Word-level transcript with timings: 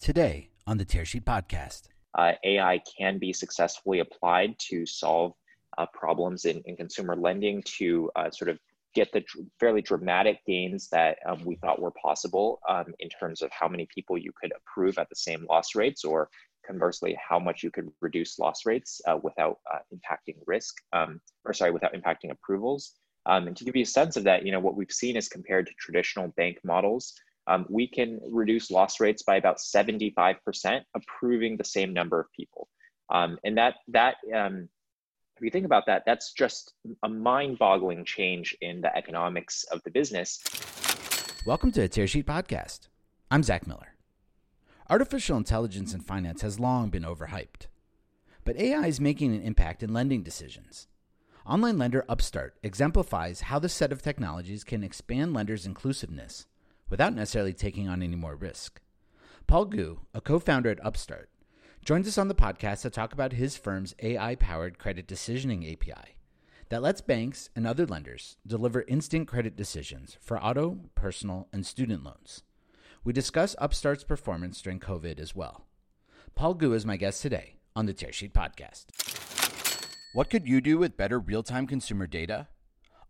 Today 0.00 0.50
on 0.66 0.78
the 0.78 0.84
Tearsheet 0.84 1.24
Podcast. 1.24 1.88
Uh, 2.14 2.32
AI 2.44 2.80
can 2.98 3.18
be 3.18 3.32
successfully 3.32 4.00
applied 4.00 4.58
to 4.58 4.86
solve 4.86 5.32
uh, 5.78 5.86
problems 5.92 6.44
in, 6.44 6.62
in, 6.64 6.76
consumer 6.76 7.16
lending 7.16 7.62
to 7.64 8.10
uh, 8.16 8.30
sort 8.30 8.48
of 8.48 8.58
get 8.94 9.12
the 9.12 9.22
fairly 9.60 9.82
dramatic 9.82 10.38
gains 10.46 10.88
that 10.88 11.18
um, 11.26 11.44
we 11.44 11.56
thought 11.56 11.80
were 11.80 11.92
possible 12.02 12.60
um, 12.68 12.86
in 13.00 13.08
terms 13.10 13.42
of 13.42 13.50
how 13.52 13.68
many 13.68 13.86
people 13.94 14.16
you 14.16 14.32
could 14.40 14.52
approve 14.56 14.96
at 14.98 15.08
the 15.10 15.16
same 15.16 15.44
loss 15.50 15.74
rates 15.74 16.04
or 16.04 16.30
conversely 16.66 17.18
how 17.28 17.38
much 17.38 17.62
you 17.62 17.70
could 17.70 17.90
reduce 18.00 18.38
loss 18.38 18.64
rates 18.64 19.00
uh, 19.06 19.18
without 19.22 19.58
uh, 19.72 19.78
impacting 19.94 20.36
risk 20.46 20.76
um, 20.92 21.20
or 21.44 21.52
sorry 21.52 21.70
without 21.70 21.92
impacting 21.92 22.30
approvals 22.30 22.94
um, 23.26 23.46
and 23.46 23.56
to 23.56 23.64
give 23.64 23.76
you 23.76 23.82
a 23.82 23.86
sense 23.86 24.16
of 24.16 24.24
that 24.24 24.44
you 24.46 24.52
know 24.52 24.60
what 24.60 24.76
we've 24.76 24.90
seen 24.90 25.16
is 25.16 25.28
compared 25.28 25.66
to 25.66 25.72
traditional 25.78 26.28
bank 26.36 26.58
models 26.64 27.12
um, 27.46 27.66
we 27.68 27.86
can 27.86 28.20
reduce 28.30 28.70
loss 28.70 29.00
rates 29.00 29.22
by 29.22 29.36
about 29.36 29.58
75% 29.58 30.82
approving 30.94 31.56
the 31.56 31.64
same 31.64 31.92
number 31.92 32.20
of 32.20 32.26
people 32.32 32.68
um, 33.10 33.38
and 33.44 33.56
that 33.58 33.74
that 33.88 34.16
if 35.36 35.42
you 35.42 35.50
think 35.50 35.66
about 35.66 35.84
that, 35.86 36.04
that's 36.06 36.32
just 36.32 36.72
a 37.02 37.08
mind 37.10 37.58
boggling 37.58 38.06
change 38.06 38.56
in 38.62 38.80
the 38.80 38.96
economics 38.96 39.64
of 39.64 39.82
the 39.84 39.90
business. 39.90 40.42
Welcome 41.44 41.72
to 41.72 41.82
the 41.82 41.90
Tearsheet 41.90 42.24
Podcast. 42.24 42.88
I'm 43.30 43.42
Zach 43.42 43.66
Miller. 43.66 43.96
Artificial 44.88 45.36
intelligence 45.36 45.92
in 45.92 46.00
finance 46.00 46.40
has 46.40 46.58
long 46.58 46.88
been 46.88 47.02
overhyped, 47.02 47.66
but 48.46 48.56
AI 48.56 48.86
is 48.86 48.98
making 48.98 49.34
an 49.34 49.42
impact 49.42 49.82
in 49.82 49.92
lending 49.92 50.22
decisions. 50.22 50.86
Online 51.44 51.76
lender 51.76 52.04
Upstart 52.08 52.56
exemplifies 52.62 53.42
how 53.42 53.58
this 53.58 53.74
set 53.74 53.92
of 53.92 54.00
technologies 54.00 54.64
can 54.64 54.82
expand 54.82 55.34
lenders' 55.34 55.66
inclusiveness 55.66 56.46
without 56.88 57.14
necessarily 57.14 57.52
taking 57.52 57.88
on 57.88 58.02
any 58.02 58.16
more 58.16 58.36
risk. 58.36 58.80
Paul 59.46 59.66
Gu, 59.66 60.00
a 60.14 60.20
co 60.20 60.38
founder 60.38 60.70
at 60.70 60.84
Upstart, 60.84 61.30
joins 61.84 62.08
us 62.08 62.18
on 62.18 62.28
the 62.28 62.34
podcast 62.34 62.82
to 62.82 62.90
talk 62.90 63.12
about 63.12 63.32
his 63.32 63.56
firm's 63.56 63.94
AI 64.02 64.34
powered 64.34 64.78
credit 64.78 65.06
decisioning 65.06 65.72
API 65.72 66.16
that 66.68 66.82
lets 66.82 67.00
banks 67.00 67.48
and 67.54 67.66
other 67.66 67.86
lenders 67.86 68.36
deliver 68.44 68.82
instant 68.88 69.28
credit 69.28 69.56
decisions 69.56 70.18
for 70.20 70.42
auto, 70.42 70.80
personal, 70.96 71.48
and 71.52 71.64
student 71.64 72.02
loans. 72.02 72.42
We 73.04 73.12
discuss 73.12 73.54
Upstart's 73.60 74.02
performance 74.02 74.60
during 74.60 74.80
COVID 74.80 75.20
as 75.20 75.34
well. 75.34 75.66
Paul 76.34 76.54
Gu 76.54 76.72
is 76.72 76.84
my 76.84 76.96
guest 76.96 77.22
today 77.22 77.54
on 77.76 77.86
the 77.86 77.94
Tearsheet 77.94 78.32
podcast. 78.32 78.86
What 80.12 80.28
could 80.28 80.48
you 80.48 80.60
do 80.60 80.78
with 80.78 80.96
better 80.96 81.20
real 81.20 81.44
time 81.44 81.66
consumer 81.66 82.06
data? 82.08 82.48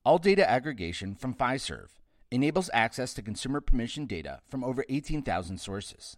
All 0.04 0.18
data 0.18 0.48
aggregation 0.48 1.14
from 1.14 1.34
Fiserv 1.34 1.88
enables 2.30 2.70
access 2.72 3.14
to 3.14 3.22
consumer 3.22 3.60
permission 3.60 4.06
data 4.06 4.40
from 4.48 4.64
over 4.64 4.84
18,000 4.88 5.58
sources. 5.58 6.16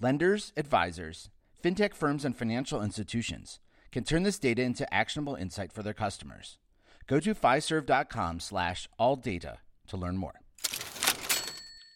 Lenders, 0.00 0.52
advisors, 0.56 1.30
fintech 1.62 1.94
firms 1.94 2.24
and 2.24 2.36
financial 2.36 2.82
institutions 2.82 3.60
can 3.90 4.04
turn 4.04 4.22
this 4.22 4.38
data 4.38 4.62
into 4.62 4.92
actionable 4.92 5.34
insight 5.34 5.72
for 5.72 5.82
their 5.82 5.94
customers. 5.94 6.58
Go 7.06 7.20
to 7.20 7.34
fiserv.com 7.34 8.40
slash 8.40 8.88
all 8.98 9.16
data 9.16 9.58
to 9.88 9.96
learn 9.96 10.16
more. 10.16 10.34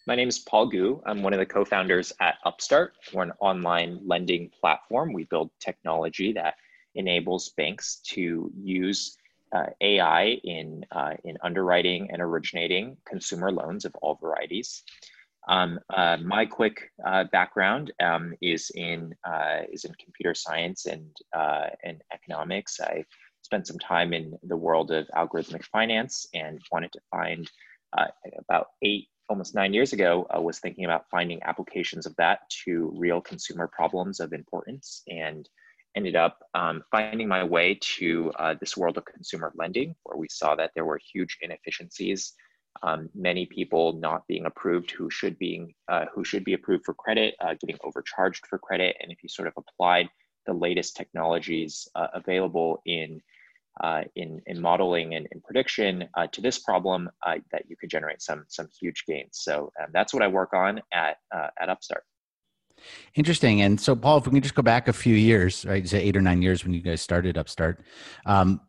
My 0.07 0.15
name 0.15 0.29
is 0.29 0.39
Paul 0.39 0.67
Gu. 0.67 1.01
I'm 1.05 1.21
one 1.21 1.33
of 1.33 1.39
the 1.39 1.45
co-founders 1.45 2.11
at 2.19 2.35
Upstart. 2.43 2.93
We're 3.13 3.23
an 3.23 3.33
online 3.39 3.99
lending 4.03 4.49
platform. 4.49 5.13
We 5.13 5.25
build 5.25 5.51
technology 5.59 6.33
that 6.33 6.55
enables 6.95 7.49
banks 7.49 7.97
to 8.05 8.51
use 8.59 9.17
uh, 9.53 9.67
AI 9.81 10.39
in, 10.43 10.85
uh, 10.91 11.13
in 11.23 11.37
underwriting 11.43 12.09
and 12.11 12.21
originating 12.21 12.97
consumer 13.05 13.51
loans 13.51 13.85
of 13.85 13.95
all 13.95 14.15
varieties. 14.15 14.83
Um, 15.47 15.79
uh, 15.89 16.17
my 16.23 16.45
quick 16.45 16.91
uh, 17.05 17.25
background 17.31 17.91
um, 18.01 18.33
is 18.41 18.71
in 18.75 19.15
uh, 19.27 19.61
is 19.71 19.85
in 19.85 19.93
computer 19.95 20.35
science 20.35 20.85
and 20.85 21.09
uh, 21.35 21.67
and 21.83 22.01
economics. 22.13 22.79
I 22.79 23.05
spent 23.41 23.65
some 23.65 23.79
time 23.79 24.13
in 24.13 24.37
the 24.43 24.55
world 24.55 24.91
of 24.91 25.07
algorithmic 25.15 25.63
finance 25.65 26.27
and 26.33 26.61
wanted 26.71 26.91
to 26.93 26.99
find 27.09 27.49
about 28.37 28.67
eight 28.83 29.07
almost 29.31 29.55
nine 29.55 29.73
years 29.73 29.93
ago 29.93 30.27
I 30.29 30.39
was 30.39 30.59
thinking 30.59 30.85
about 30.85 31.09
finding 31.09 31.41
applications 31.43 32.05
of 32.05 32.15
that 32.17 32.39
to 32.65 32.93
real 32.95 33.21
consumer 33.21 33.67
problems 33.67 34.19
of 34.19 34.33
importance 34.33 35.03
and 35.07 35.47
ended 35.95 36.15
up 36.15 36.39
um, 36.53 36.83
finding 36.91 37.27
my 37.27 37.43
way 37.43 37.77
to 37.81 38.31
uh, 38.37 38.55
this 38.59 38.77
world 38.77 38.97
of 38.97 39.05
consumer 39.05 39.51
lending 39.55 39.95
where 40.03 40.17
we 40.17 40.27
saw 40.29 40.55
that 40.55 40.71
there 40.75 40.85
were 40.85 40.99
huge 41.13 41.37
inefficiencies 41.41 42.33
um, 42.83 43.09
many 43.13 43.45
people 43.45 43.93
not 43.93 44.25
being 44.27 44.45
approved 44.45 44.91
who 44.91 45.09
should 45.09 45.37
being 45.37 45.73
uh, 45.87 46.05
who 46.13 46.23
should 46.23 46.43
be 46.43 46.53
approved 46.53 46.85
for 46.85 46.93
credit, 46.93 47.35
uh, 47.39 47.53
getting 47.59 47.77
overcharged 47.83 48.45
for 48.47 48.57
credit, 48.57 48.95
and 49.01 49.11
if 49.11 49.21
you 49.21 49.29
sort 49.29 49.47
of 49.47 49.53
applied 49.57 50.09
the 50.47 50.53
latest 50.53 50.95
technologies 50.95 51.87
uh, 51.95 52.07
available 52.13 52.81
in 52.85 53.21
uh, 53.81 54.03
in, 54.15 54.41
in 54.47 54.59
modeling 54.59 55.15
and 55.15 55.27
in 55.31 55.39
prediction 55.41 56.07
uh, 56.17 56.27
to 56.27 56.41
this 56.41 56.59
problem, 56.59 57.09
that 57.25 57.63
you 57.69 57.75
could 57.79 57.89
generate 57.89 58.21
some 58.21 58.45
some 58.47 58.67
huge 58.79 59.03
gains. 59.05 59.31
So 59.33 59.71
um, 59.81 59.89
that's 59.93 60.13
what 60.13 60.23
I 60.23 60.27
work 60.27 60.53
on 60.53 60.81
at 60.91 61.17
at 61.31 61.69
Upstart. 61.69 62.03
Interesting. 63.15 63.61
And 63.61 63.79
so, 63.79 63.95
Paul, 63.95 64.17
if 64.17 64.27
we 64.27 64.31
can 64.31 64.41
just 64.41 64.55
go 64.55 64.61
back 64.61 64.87
a 64.87 64.93
few 64.93 65.15
years, 65.15 65.65
right? 65.65 65.87
Say 65.87 66.01
eight 66.01 66.17
or 66.17 66.21
nine 66.21 66.41
years 66.41 66.63
when 66.63 66.73
you 66.73 66.81
guys 66.81 67.01
started 67.01 67.37
Upstart. 67.37 67.83
Um, 68.25 68.61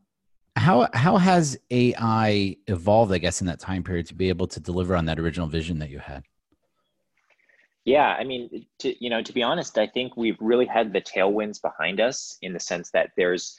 how 0.57 0.89
how 0.93 1.17
has 1.17 1.59
AI 1.71 2.57
evolved? 2.67 3.13
I 3.13 3.19
guess 3.19 3.41
in 3.41 3.47
that 3.47 3.59
time 3.59 3.83
period 3.83 4.07
to 4.09 4.15
be 4.15 4.29
able 4.29 4.47
to 4.49 4.61
deliver 4.61 4.95
on 4.95 5.07
that 5.07 5.19
original 5.19 5.47
vision 5.47 5.79
that 5.79 5.91
you 5.91 5.99
had. 5.99 6.25
Yeah, 7.85 8.15
I 8.19 8.25
mean, 8.25 8.67
to 8.81 9.03
you 9.03 9.11
know, 9.11 9.23
to 9.23 9.33
be 9.33 9.43
honest, 9.43 9.79
I 9.79 9.87
think 9.87 10.17
we've 10.17 10.37
really 10.41 10.67
had 10.67 10.93
the 10.93 11.01
tailwinds 11.01 11.61
behind 11.61 12.01
us 12.01 12.37
in 12.43 12.53
the 12.53 12.61
sense 12.61 12.91
that 12.91 13.11
there's 13.17 13.59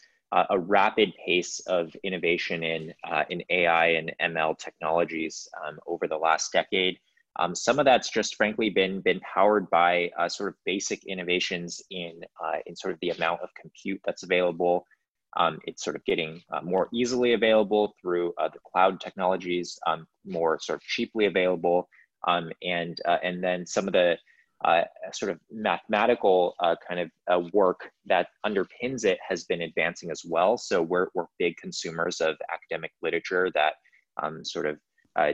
a 0.50 0.58
rapid 0.58 1.14
pace 1.24 1.60
of 1.68 1.96
innovation 2.04 2.64
in 2.64 2.94
uh, 3.04 3.24
in 3.30 3.44
AI 3.50 3.88
and 3.90 4.12
ML 4.22 4.58
technologies 4.58 5.48
um, 5.64 5.80
over 5.86 6.08
the 6.08 6.18
last 6.18 6.52
decade. 6.52 6.98
Um, 7.40 7.56
some 7.56 7.80
of 7.80 7.86
that's 7.86 8.10
just 8.10 8.36
frankly 8.36 8.70
been 8.70 9.02
been 9.02 9.20
powered 9.22 9.70
by 9.70 10.12
uh, 10.20 10.30
sort 10.30 10.50
of 10.50 10.56
basic 10.66 11.04
innovations 11.06 11.82
in 11.90 12.22
uh, 12.44 12.60
in 12.66 12.76
sort 12.76 12.94
of 12.94 13.00
the 13.02 13.10
amount 13.10 13.42
of 13.42 13.50
compute 13.60 14.00
that's 14.06 14.24
available, 14.24 14.86
um, 15.38 15.60
it's 15.66 15.84
sort 15.84 15.96
of 15.96 16.06
getting 16.06 16.42
uh, 16.52 16.62
more 16.62 16.90
easily 16.94 17.34
available 17.34 17.96
through 18.00 18.34
uh, 18.38 18.50
the 18.50 18.60
cloud 18.72 19.00
technologies, 19.00 19.80
um, 19.88 20.06
more 20.26 20.60
sort 20.60 20.78
of 20.78 20.84
cheaply 20.84 21.26
available, 21.26 21.90
um, 22.28 22.52
and 22.62 23.00
uh, 23.08 23.18
and 23.24 23.44
then 23.44 23.66
some 23.66 23.88
of 23.88 23.94
the 23.94 24.16
uh, 24.64 24.84
sort 25.12 25.32
of 25.32 25.40
mathematical 25.52 26.56
kind 26.88 27.10
of 27.28 27.52
work 27.52 27.90
that 28.06 28.28
underpins 28.46 29.04
it 29.04 29.18
has 29.28 29.44
been 29.44 29.64
advancing 29.64 30.12
as 30.12 30.22
well. 30.24 30.56
So 30.56 30.82
we're 30.82 31.08
we're 31.16 31.26
big 31.40 31.58
consumers 31.58 32.22
of 32.22 32.38
academic 32.54 32.92
literature 33.02 33.50
that 33.56 33.74
um, 34.22 34.46
sort 34.46 34.68
of 34.68 34.78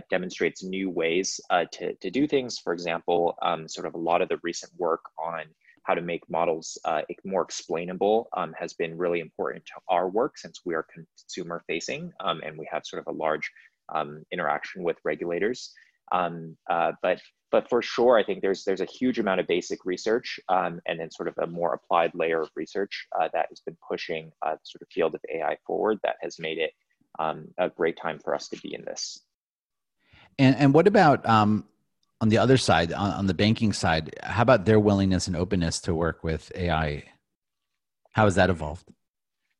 demonstrates 0.09 0.63
new 0.63 0.90
ways 0.90 1.40
to 1.72 1.94
to 1.94 2.09
do 2.09 2.28
things. 2.28 2.59
For 2.59 2.73
example, 2.73 3.35
um, 3.41 3.67
sort 3.67 3.88
of 3.88 3.94
a 3.94 3.97
lot 3.97 4.22
of 4.22 4.29
the 4.29 4.40
recent 4.44 4.72
work 4.78 5.01
on 5.17 5.45
how 5.90 5.95
to 5.95 6.01
make 6.01 6.29
models 6.29 6.78
uh, 6.85 7.01
more 7.25 7.41
explainable 7.41 8.29
um, 8.38 8.53
has 8.59 8.73
been 8.73 8.95
really 8.95 9.22
important 9.22 9.66
to 9.66 9.73
our 9.88 10.07
work 10.07 10.38
since 10.38 10.62
we 10.63 10.75
are 10.75 10.85
consumer 10.94 11.63
facing 11.66 12.12
um, 12.19 12.41
and 12.45 12.56
we 12.56 12.68
have 12.72 12.85
sort 12.85 13.01
of 13.01 13.12
a 13.12 13.18
large 13.18 13.50
um, 13.94 14.23
interaction 14.31 14.84
with 14.84 14.97
regulators. 15.03 15.73
Um, 16.12 16.56
uh, 16.69 16.91
but 17.01 17.19
but 17.51 17.68
for 17.68 17.81
sure, 17.81 18.19
I 18.19 18.23
think 18.23 18.41
there's 18.41 18.63
there's 18.63 18.81
a 18.81 18.85
huge 18.85 19.18
amount 19.18 19.39
of 19.39 19.47
basic 19.47 19.84
research 19.84 20.39
um, 20.47 20.79
and 20.85 21.00
then 21.00 21.09
sort 21.09 21.28
of 21.28 21.34
a 21.41 21.47
more 21.47 21.73
applied 21.73 22.12
layer 22.13 22.41
of 22.41 22.51
research 22.56 23.07
uh, 23.19 23.29
that 23.34 23.47
has 23.50 23.59
been 23.62 23.78
pushing 23.88 24.31
uh, 24.45 24.57
sort 24.63 24.84
of 24.84 24.88
field 24.89 25.16
of 25.16 25.22
AI 25.34 25.57
forward 25.66 25.97
that 26.03 26.18
has 26.22 26.38
made 26.38 26.59
it 26.59 26.72
a 27.57 27.69
great 27.75 27.97
time 27.97 28.19
for 28.23 28.35
us 28.35 28.47
to 28.47 28.57
be 28.62 28.75
in 28.75 28.85
this. 28.85 29.23
And 30.39 30.55
and 30.55 30.73
what 30.73 30.88
about 30.88 31.27
um, 31.27 31.66
on 32.22 32.29
the 32.29 32.38
other 32.38 32.57
side, 32.57 32.91
on, 32.94 33.11
on 33.11 33.27
the 33.27 33.33
banking 33.33 33.73
side, 33.73 34.16
how 34.23 34.41
about 34.41 34.66
their 34.66 34.79
willingness 34.79 35.27
and 35.27 35.35
openness 35.35 35.80
to 35.81 35.94
work 35.94 36.24
with 36.24 36.51
AI? 36.56 37.03
How 38.13 38.24
has 38.24 38.36
that 38.36 38.50
evolved? 38.50 38.89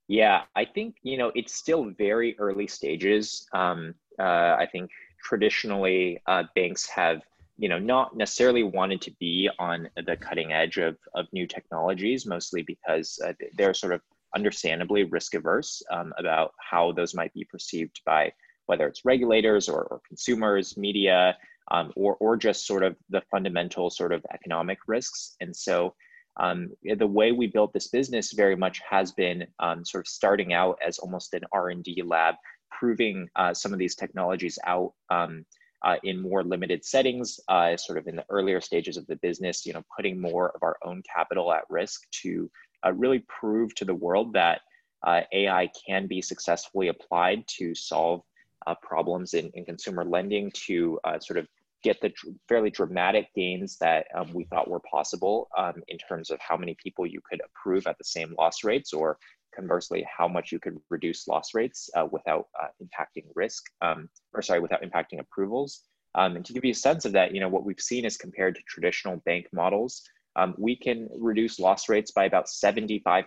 Yeah, 0.08 0.44
I 0.56 0.66
think 0.66 0.96
you 1.04 1.18
know 1.18 1.32
it's 1.36 1.54
still 1.54 1.92
very 1.98 2.36
early 2.40 2.66
stages. 2.66 3.46
Um, 3.54 3.94
uh, 4.18 4.56
I 4.58 4.68
think 4.72 4.90
traditionally 5.24 6.22
uh, 6.26 6.44
banks 6.56 6.88
have 6.88 7.22
you 7.58 7.68
know 7.68 7.78
not 7.78 8.16
necessarily 8.16 8.64
wanted 8.64 9.02
to 9.02 9.12
be 9.20 9.50
on 9.60 9.90
the 10.06 10.16
cutting 10.16 10.54
edge 10.54 10.78
of 10.78 10.98
of 11.14 11.28
new 11.34 11.46
technologies, 11.46 12.26
mostly 12.26 12.64
because 12.64 13.20
uh, 13.24 13.34
they're 13.58 13.74
sort 13.74 13.94
of 13.94 14.02
understandably 14.34 15.04
risk 15.04 15.34
averse 15.36 15.84
um, 15.92 16.14
about 16.18 16.54
how 16.58 16.94
those 16.94 17.14
might 17.14 17.34
be 17.34 17.44
perceived 17.44 18.00
by 18.06 18.32
whether 18.70 18.88
it's 18.88 19.04
regulators 19.04 19.68
or, 19.68 19.82
or 19.86 20.00
consumers, 20.08 20.78
media, 20.78 21.36
um, 21.72 21.92
or, 21.96 22.16
or 22.20 22.38
just 22.38 22.68
sort 22.68 22.84
of 22.84 22.96
the 23.10 23.22
fundamental 23.32 23.90
sort 23.90 24.14
of 24.14 24.24
economic 24.32 24.78
risks. 24.86 25.36
And 25.42 25.56
so 25.56 25.96
um, 26.40 26.70
the 26.84 27.08
way 27.08 27.32
we 27.32 27.48
built 27.48 27.74
this 27.74 27.88
business 27.88 28.32
very 28.32 28.56
much 28.56 28.80
has 28.88 29.12
been 29.12 29.48
um, 29.60 29.84
sort 29.84 30.06
of 30.06 30.08
starting 30.08 30.54
out 30.54 30.78
as 30.86 31.00
almost 31.00 31.34
an 31.34 31.42
R&D 31.52 32.04
lab, 32.06 32.36
proving 32.72 33.28
uh, 33.36 33.56
some 33.56 33.74
of 33.74 33.80
these 33.80 33.96
technologies 33.96 34.60
out 34.68 34.94
um, 35.10 35.44
uh, 35.84 35.96
in 36.04 36.22
more 36.22 36.44
limited 36.44 36.86
settings, 36.86 37.40
uh, 37.48 37.76
sort 37.76 37.98
of 37.98 38.08
in 38.08 38.18
the 38.18 38.26
earlier 38.30 38.62
stages 38.62 38.98
of 38.98 39.08
the 39.08 39.16
business, 39.16 39.66
you 39.66 39.74
know, 39.74 39.84
putting 39.96 40.22
more 40.22 40.52
of 40.54 40.62
our 40.62 40.78
own 40.84 41.02
capital 41.12 41.52
at 41.52 41.64
risk 41.72 42.02
to 42.12 42.52
uh, 42.86 42.94
really 42.94 43.26
prove 43.28 43.74
to 43.74 43.84
the 43.84 43.96
world 43.96 44.32
that 44.34 44.62
uh, 45.06 45.22
AI 45.34 45.70
can 45.88 46.08
be 46.08 46.22
successfully 46.22 46.90
applied 46.90 47.44
to 47.48 47.74
solve 47.74 48.22
uh, 48.68 48.76
problems 48.82 49.34
in, 49.34 49.50
in 49.54 49.66
consumer 49.66 50.06
lending, 50.06 50.52
to 50.52 51.00
uh, 51.04 51.20
sort 51.20 51.38
of 51.38 51.48
get 51.84 52.00
the 52.02 52.12
fairly 52.48 52.70
dramatic 52.70 53.28
gains 53.36 53.78
that 53.78 54.06
um, 54.16 54.34
we 54.34 54.44
thought 54.46 54.70
were 54.70 54.82
possible 54.82 55.48
um, 55.58 55.76
in 55.88 55.98
terms 55.98 56.30
of 56.30 56.40
how 56.42 56.58
many 56.58 56.76
people 56.82 57.06
you 57.06 57.22
could 57.30 57.42
approve 57.46 57.88
at 57.88 57.98
the 57.98 58.04
same 58.04 58.36
loss 58.38 58.64
rates 58.64 58.92
or 58.92 59.18
conversely 59.56 60.06
how 60.18 60.28
much 60.28 60.52
you 60.52 60.60
could 60.60 60.78
reduce 60.90 61.28
loss 61.28 61.54
rates 61.54 61.90
uh, 61.96 62.06
without 62.12 62.48
uh, 62.62 62.68
impacting 62.84 63.26
risk 63.34 63.64
um, 63.82 64.10
or 64.34 64.42
sorry 64.42 64.60
without 64.60 64.82
impacting 64.82 65.20
approvals. 65.20 65.84
Um, 66.16 66.36
and 66.36 66.46
to 66.46 66.54
give 66.54 66.66
you 66.66 66.72
a 66.72 66.76
sense 66.76 67.06
of 67.06 67.14
that 67.14 67.34
you 67.34 67.40
know 67.40 67.50
what 67.50 67.64
we've 67.64 67.80
seen 67.80 68.04
is 68.04 68.18
compared 68.18 68.56
to 68.56 68.62
traditional 68.68 69.18
bank 69.26 69.48
models 69.54 70.04
um, 70.36 70.56
we 70.58 70.76
can 70.76 71.10
reduce 71.18 71.60
loss 71.60 71.90
rates 71.90 72.12
by 72.12 72.26
about 72.26 72.48
75% 72.48 73.26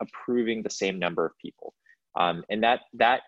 approving 0.00 0.62
the 0.62 0.70
same 0.70 0.98
number 0.98 1.26
of 1.26 1.32
people. 1.38 1.74
Um, 2.18 2.44
and 2.48 2.62
that 2.62 2.80
that 2.94 3.22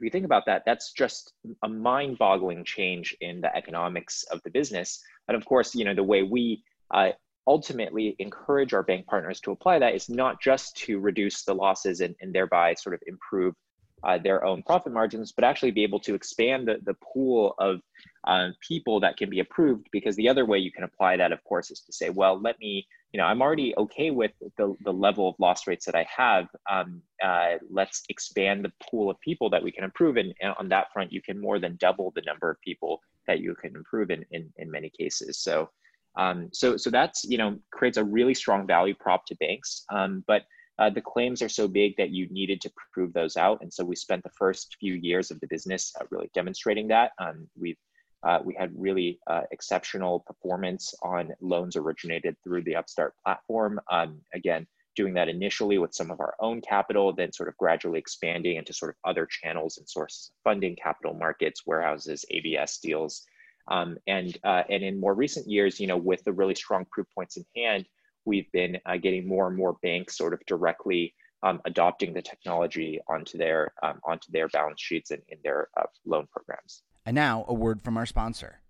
if 0.00 0.04
you 0.04 0.10
think 0.10 0.24
about 0.24 0.46
that 0.46 0.62
that's 0.64 0.92
just 0.92 1.32
a 1.62 1.68
mind-boggling 1.68 2.64
change 2.64 3.14
in 3.20 3.40
the 3.40 3.54
economics 3.54 4.22
of 4.32 4.42
the 4.44 4.50
business 4.50 5.02
and 5.28 5.36
of 5.36 5.44
course 5.44 5.74
you 5.74 5.84
know 5.84 5.94
the 5.94 6.02
way 6.02 6.22
we 6.22 6.62
uh, 6.92 7.10
ultimately 7.46 8.16
encourage 8.18 8.72
our 8.72 8.82
bank 8.82 9.06
partners 9.06 9.40
to 9.40 9.50
apply 9.50 9.78
that 9.78 9.94
is 9.94 10.08
not 10.08 10.40
just 10.40 10.76
to 10.76 10.98
reduce 10.98 11.44
the 11.44 11.54
losses 11.54 12.00
and, 12.00 12.14
and 12.20 12.34
thereby 12.34 12.74
sort 12.74 12.94
of 12.94 13.00
improve 13.06 13.54
uh, 14.02 14.18
their 14.18 14.44
own 14.44 14.62
profit 14.62 14.92
margins, 14.92 15.32
but 15.32 15.44
actually 15.44 15.70
be 15.70 15.82
able 15.82 16.00
to 16.00 16.14
expand 16.14 16.66
the, 16.66 16.78
the 16.84 16.94
pool 17.12 17.54
of 17.58 17.80
uh, 18.26 18.48
people 18.66 19.00
that 19.00 19.16
can 19.16 19.28
be 19.28 19.40
approved. 19.40 19.86
Because 19.92 20.16
the 20.16 20.28
other 20.28 20.46
way 20.46 20.58
you 20.58 20.72
can 20.72 20.84
apply 20.84 21.16
that, 21.16 21.32
of 21.32 21.42
course, 21.44 21.70
is 21.70 21.80
to 21.80 21.92
say, 21.92 22.08
well, 22.08 22.40
let 22.40 22.58
me, 22.60 22.86
you 23.12 23.18
know, 23.18 23.24
I'm 23.24 23.42
already 23.42 23.74
okay 23.76 24.10
with 24.10 24.32
the, 24.56 24.74
the 24.84 24.92
level 24.92 25.28
of 25.28 25.34
loss 25.38 25.66
rates 25.66 25.84
that 25.86 25.94
I 25.94 26.06
have. 26.14 26.46
Um, 26.70 27.02
uh, 27.22 27.54
let's 27.70 28.02
expand 28.08 28.64
the 28.64 28.72
pool 28.88 29.10
of 29.10 29.20
people 29.20 29.50
that 29.50 29.62
we 29.62 29.72
can 29.72 29.84
improve. 29.84 30.16
And, 30.16 30.32
and, 30.40 30.54
on 30.58 30.68
that 30.68 30.86
front, 30.92 31.12
you 31.12 31.20
can 31.20 31.40
more 31.40 31.58
than 31.58 31.76
double 31.80 32.12
the 32.14 32.22
number 32.22 32.50
of 32.50 32.60
people 32.60 33.00
that 33.26 33.40
you 33.40 33.54
can 33.54 33.74
improve 33.74 34.10
in, 34.10 34.24
in, 34.30 34.52
in 34.58 34.70
many 34.70 34.90
cases. 34.90 35.38
So 35.38 35.70
um, 36.16 36.48
so, 36.52 36.76
so 36.76 36.90
that's, 36.90 37.24
you 37.24 37.38
know, 37.38 37.58
creates 37.72 37.96
a 37.96 38.04
really 38.04 38.34
strong 38.34 38.66
value 38.66 38.94
prop 38.98 39.26
to 39.26 39.36
banks. 39.36 39.84
Um, 39.92 40.24
but 40.26 40.42
uh, 40.78 40.90
the 40.90 41.00
claims 41.00 41.42
are 41.42 41.48
so 41.48 41.68
big 41.68 41.96
that 41.98 42.10
you 42.10 42.26
needed 42.30 42.60
to 42.62 42.70
prove 42.92 43.12
those 43.12 43.36
out. 43.36 43.60
And 43.60 43.72
so 43.72 43.84
we 43.84 43.96
spent 43.96 44.22
the 44.22 44.30
first 44.36 44.76
few 44.80 44.94
years 44.94 45.30
of 45.30 45.38
the 45.40 45.46
business 45.46 45.92
uh, 46.00 46.04
really 46.10 46.30
demonstrating 46.34 46.88
that. 46.88 47.12
Um, 47.18 47.46
we've 47.58 47.76
uh, 48.22 48.38
we 48.44 48.54
had 48.54 48.72
really 48.74 49.18
uh, 49.26 49.42
exceptional 49.50 50.20
performance 50.20 50.94
on 51.02 51.32
loans 51.40 51.76
originated 51.76 52.36
through 52.44 52.62
the 52.62 52.76
Upstart 52.76 53.14
platform. 53.24 53.80
Um, 53.90 54.20
again, 54.34 54.66
doing 54.96 55.14
that 55.14 55.28
initially 55.28 55.78
with 55.78 55.94
some 55.94 56.10
of 56.10 56.20
our 56.20 56.34
own 56.40 56.60
capital, 56.60 57.12
then 57.12 57.32
sort 57.32 57.48
of 57.48 57.56
gradually 57.56 57.98
expanding 57.98 58.56
into 58.56 58.72
sort 58.72 58.90
of 58.90 59.10
other 59.10 59.26
channels 59.26 59.78
and 59.78 59.88
sources 59.88 60.30
of 60.30 60.42
funding, 60.42 60.76
capital 60.76 61.14
markets, 61.14 61.62
warehouses, 61.66 62.24
ABS 62.30 62.78
deals, 62.78 63.24
um, 63.68 63.96
and, 64.06 64.36
uh, 64.44 64.64
and 64.68 64.82
in 64.82 64.98
more 64.98 65.14
recent 65.14 65.46
years, 65.48 65.80
you 65.80 65.86
know, 65.86 65.96
with 65.96 66.22
the 66.24 66.32
really 66.32 66.54
strong 66.54 66.84
proof 66.90 67.06
points 67.14 67.36
in 67.36 67.44
hand, 67.56 67.86
we've 68.24 68.50
been 68.52 68.78
uh, 68.86 68.96
getting 68.96 69.26
more 69.26 69.48
and 69.48 69.56
more 69.56 69.76
banks 69.82 70.18
sort 70.18 70.34
of 70.34 70.40
directly 70.46 71.14
um, 71.42 71.60
adopting 71.64 72.12
the 72.12 72.20
technology 72.20 73.00
onto 73.08 73.38
their, 73.38 73.72
um, 73.82 74.00
onto 74.04 74.30
their 74.32 74.48
balance 74.48 74.80
sheets 74.80 75.10
and 75.10 75.22
in 75.28 75.38
their 75.42 75.68
uh, 75.78 75.86
loan 76.04 76.26
programs. 76.30 76.82
And 77.10 77.16
now 77.16 77.44
a 77.48 77.54
word 77.54 77.82
from 77.82 77.96
our 77.96 78.06
sponsor. 78.06 78.60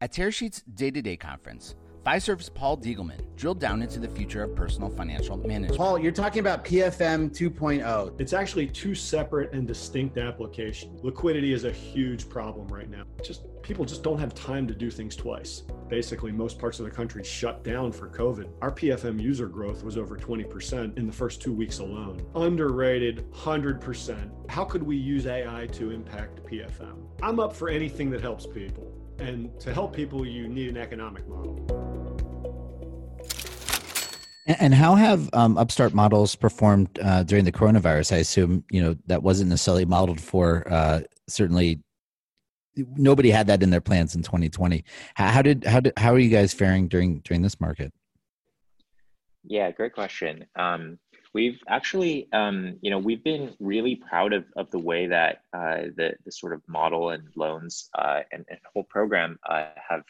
At 0.00 0.10
Tearsheet's 0.10 0.60
Day 0.62 0.90
to 0.90 1.00
Day 1.00 1.16
conference, 1.16 1.76
Fiserv's 2.06 2.48
Paul 2.48 2.78
Diegelman 2.78 3.20
drilled 3.34 3.58
down 3.58 3.82
into 3.82 3.98
the 3.98 4.06
future 4.06 4.44
of 4.44 4.54
personal 4.54 4.88
financial 4.88 5.36
management. 5.38 5.76
Paul, 5.76 5.98
you're 5.98 6.12
talking 6.12 6.38
about 6.38 6.64
PFM 6.64 7.30
2.0. 7.30 8.20
It's 8.20 8.32
actually 8.32 8.68
two 8.68 8.94
separate 8.94 9.52
and 9.52 9.66
distinct 9.66 10.16
applications. 10.16 11.02
Liquidity 11.02 11.52
is 11.52 11.64
a 11.64 11.72
huge 11.72 12.28
problem 12.28 12.68
right 12.68 12.88
now. 12.88 13.02
Just 13.24 13.42
people 13.62 13.84
just 13.84 14.04
don't 14.04 14.20
have 14.20 14.36
time 14.36 14.68
to 14.68 14.74
do 14.74 14.88
things 14.88 15.16
twice. 15.16 15.64
Basically, 15.88 16.30
most 16.30 16.60
parts 16.60 16.78
of 16.78 16.84
the 16.84 16.92
country 16.92 17.24
shut 17.24 17.64
down 17.64 17.90
for 17.90 18.08
COVID. 18.08 18.50
Our 18.62 18.70
PFM 18.70 19.20
user 19.20 19.48
growth 19.48 19.82
was 19.82 19.98
over 19.98 20.16
20% 20.16 20.96
in 20.96 21.08
the 21.08 21.12
first 21.12 21.42
two 21.42 21.52
weeks 21.52 21.80
alone. 21.80 22.24
Underrated, 22.36 23.28
100%. 23.32 24.30
How 24.48 24.64
could 24.64 24.84
we 24.84 24.96
use 24.96 25.26
AI 25.26 25.66
to 25.72 25.90
impact 25.90 26.44
PFM? 26.44 27.04
I'm 27.20 27.40
up 27.40 27.52
for 27.52 27.68
anything 27.68 28.10
that 28.10 28.20
helps 28.20 28.46
people. 28.46 28.92
And 29.18 29.58
to 29.60 29.72
help 29.72 29.96
people, 29.96 30.26
you 30.26 30.46
need 30.46 30.68
an 30.68 30.76
economic 30.76 31.26
model. 31.26 31.85
And 34.46 34.72
how 34.74 34.94
have 34.94 35.28
um, 35.32 35.58
upstart 35.58 35.92
models 35.92 36.36
performed 36.36 37.00
uh, 37.02 37.24
during 37.24 37.44
the 37.44 37.52
coronavirus? 37.52 38.12
I 38.12 38.18
assume 38.18 38.64
you 38.70 38.80
know 38.80 38.96
that 39.06 39.22
wasn't 39.22 39.50
necessarily 39.50 39.84
modeled 39.84 40.20
for. 40.20 40.64
Uh, 40.72 41.00
certainly, 41.28 41.80
nobody 42.76 43.30
had 43.30 43.48
that 43.48 43.62
in 43.62 43.70
their 43.70 43.80
plans 43.80 44.14
in 44.14 44.22
2020. 44.22 44.84
How 45.14 45.42
did 45.42 45.64
how 45.64 45.80
did 45.80 45.94
how 45.96 46.12
are 46.12 46.18
you 46.18 46.30
guys 46.30 46.54
faring 46.54 46.86
during 46.86 47.18
during 47.20 47.42
this 47.42 47.60
market? 47.60 47.92
Yeah, 49.42 49.70
great 49.72 49.94
question. 49.94 50.44
Um, 50.56 50.98
we've 51.34 51.58
actually, 51.68 52.28
um, 52.32 52.78
you 52.82 52.90
know, 52.90 52.98
we've 52.98 53.22
been 53.22 53.54
really 53.60 53.96
proud 53.96 54.32
of, 54.32 54.44
of 54.56 54.70
the 54.70 54.78
way 54.78 55.06
that 55.06 55.42
uh, 55.52 55.90
the 55.96 56.14
the 56.24 56.30
sort 56.30 56.52
of 56.52 56.62
model 56.68 57.10
and 57.10 57.24
loans 57.34 57.88
uh, 57.98 58.20
and, 58.30 58.44
and 58.48 58.58
whole 58.72 58.84
program 58.84 59.38
uh, 59.48 59.66
have 59.88 60.02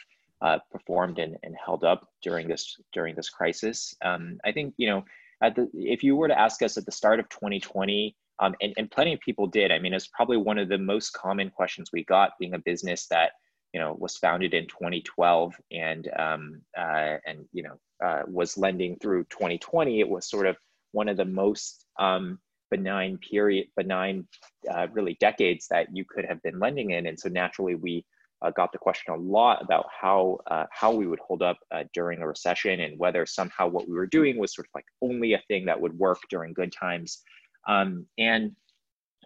uh, 0.43 0.59
performed 0.71 1.19
and, 1.19 1.37
and 1.43 1.55
held 1.65 1.85
up 1.85 2.09
during 2.23 2.49
this 2.49 2.77
during 2.93 3.15
this 3.15 3.31
crisis. 3.31 3.95
Um, 4.05 4.39
I 4.45 4.53
think 4.53 4.75
you 4.77 4.89
know, 4.89 5.05
at 5.43 5.55
the 5.57 5.69
if 5.75 6.03
you 6.03 6.17
were 6.17 6.29
to 6.29 6.39
ask 6.39 6.63
us 6.63 6.77
at 6.77 6.87
the 6.87 6.93
start 6.93 7.21
of 7.21 7.29
2020, 7.29 8.17
um, 8.39 8.55
and, 8.61 8.75
and 8.77 8.91
plenty 8.91 9.15
of 9.15 9.21
people 9.21 9.47
did. 9.47 9.73
I 9.73 9.79
mean, 9.79 9.95
it's 9.95 10.09
probably 10.09 10.37
one 10.37 10.59
of 10.59 10.69
the 10.69 10.79
most 10.79 11.13
common 11.13 11.51
questions 11.51 11.91
we 11.93 12.05
got, 12.05 12.33
being 12.39 12.55
a 12.55 12.59
business 12.59 13.07
that 13.09 13.33
you 13.73 13.81
know 13.81 13.97
was 13.99 14.17
founded 14.17 14.55
in 14.55 14.67
2012 14.67 15.55
and 15.73 16.09
um, 16.19 16.63
uh, 16.79 17.17
and 17.27 17.47
you 17.53 17.63
know 17.63 17.79
uh, 18.05 18.23
was 18.27 18.59
lending 18.59 18.97
through 18.97 19.25
2020. 19.25 20.01
It 20.01 20.09
was 20.09 20.29
sort 20.29 20.47
of 20.47 20.57
one 20.93 21.09
of 21.09 21.17
the 21.17 21.25
most 21.25 21.87
um, 21.99 22.39
benign 22.71 23.19
period, 23.19 23.69
benign 23.77 24.27
uh, 24.71 24.87
really 24.93 25.17
decades 25.21 25.67
that 25.69 25.89
you 25.95 26.05
could 26.05 26.25
have 26.27 26.43
been 26.43 26.59
lending 26.59 26.91
in, 26.91 27.07
and 27.07 27.19
so 27.19 27.29
naturally 27.29 27.75
we 27.75 28.05
uh, 28.43 28.51
got 28.51 28.73
the 28.73 28.79
question 28.79 29.15
a 29.15 29.17
lot 29.17 29.63
about 29.63 29.87
how 30.01 30.39
uh, 30.51 30.65
how 30.71 30.93
we 30.93 31.07
would 31.07 31.21
hold 31.21 31.43
up 31.43 31.59
uh, 31.75 31.85
during 31.95 32.21
a 32.21 32.29
recession 32.29 32.81
and 32.81 32.99
whether 32.99 33.25
somehow 33.27 33.67
what 33.67 33.89
we 33.89 33.95
were 33.95 34.07
doing 34.07 34.39
was 34.39 34.55
sort 34.55 34.67
of 34.67 34.71
like 34.75 34.85
only 35.03 35.33
a 35.33 35.43
thing 35.49 35.65
that 35.67 35.81
would 35.81 35.99
work 35.99 36.19
during 36.31 36.53
good 36.53 36.73
times. 36.73 37.23
Um, 37.67 38.07
and 38.19 38.53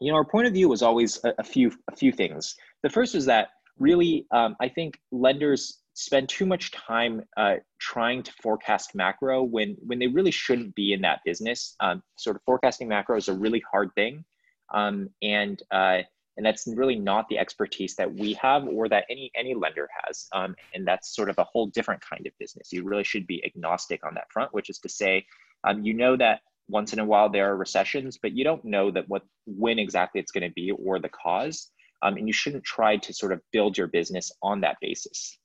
you 0.00 0.10
know, 0.10 0.16
our 0.16 0.24
point 0.24 0.46
of 0.46 0.52
view 0.52 0.68
was 0.68 0.82
always 0.82 1.20
a, 1.24 1.34
a 1.38 1.44
few 1.44 1.72
a 1.90 1.96
few 1.96 2.12
things. 2.12 2.54
The 2.82 2.90
first 2.90 3.14
is 3.14 3.26
that 3.26 3.48
really, 3.78 4.26
um, 4.30 4.56
I 4.60 4.68
think 4.68 4.98
lenders 5.10 5.80
spend 5.94 6.28
too 6.28 6.46
much 6.46 6.70
time 6.70 7.22
uh, 7.36 7.56
trying 7.78 8.22
to 8.22 8.32
forecast 8.42 8.94
macro 8.94 9.42
when 9.42 9.76
when 9.84 9.98
they 9.98 10.06
really 10.06 10.30
shouldn't 10.30 10.74
be 10.74 10.92
in 10.92 11.00
that 11.02 11.20
business. 11.24 11.74
Um, 11.80 12.02
sort 12.16 12.36
of 12.36 12.42
forecasting 12.42 12.88
macro 12.88 13.16
is 13.16 13.28
a 13.28 13.34
really 13.34 13.62
hard 13.70 13.90
thing, 13.94 14.24
um, 14.72 15.10
and 15.22 15.62
uh, 15.70 15.98
and 16.36 16.46
that's 16.46 16.66
really 16.66 16.96
not 16.96 17.28
the 17.28 17.38
expertise 17.38 17.96
that 17.96 18.12
we 18.12 18.34
have 18.34 18.66
or 18.66 18.88
that 18.88 19.04
any 19.10 19.30
any 19.34 19.54
lender 19.54 19.88
has. 20.04 20.28
Um, 20.32 20.56
and 20.74 20.86
that's 20.86 21.14
sort 21.14 21.28
of 21.28 21.38
a 21.38 21.44
whole 21.44 21.66
different 21.66 22.02
kind 22.02 22.26
of 22.26 22.32
business. 22.38 22.72
You 22.72 22.84
really 22.84 23.04
should 23.04 23.26
be 23.26 23.44
agnostic 23.44 24.04
on 24.06 24.14
that 24.14 24.30
front 24.32 24.52
which 24.54 24.70
is 24.70 24.78
to 24.80 24.88
say 24.88 25.26
um, 25.64 25.82
you 25.82 25.94
know 25.94 26.16
that 26.16 26.40
once 26.68 26.92
in 26.92 26.98
a 26.98 27.04
while 27.04 27.28
there 27.28 27.50
are 27.50 27.56
recessions 27.56 28.18
but 28.22 28.32
you 28.32 28.44
don't 28.44 28.64
know 28.64 28.90
that 28.90 29.08
what 29.08 29.22
when 29.46 29.78
exactly 29.78 30.20
it's 30.20 30.32
going 30.32 30.48
to 30.48 30.54
be 30.54 30.70
or 30.70 30.98
the 30.98 31.08
cause. 31.08 31.70
Um, 32.02 32.16
and 32.16 32.26
you 32.26 32.32
shouldn't 32.32 32.64
try 32.64 32.96
to 32.96 33.12
sort 33.12 33.30
of 33.30 33.42
build 33.52 33.76
your 33.76 33.86
business 33.86 34.32
on 34.42 34.62
that 34.62 34.78
basis. 34.80 35.36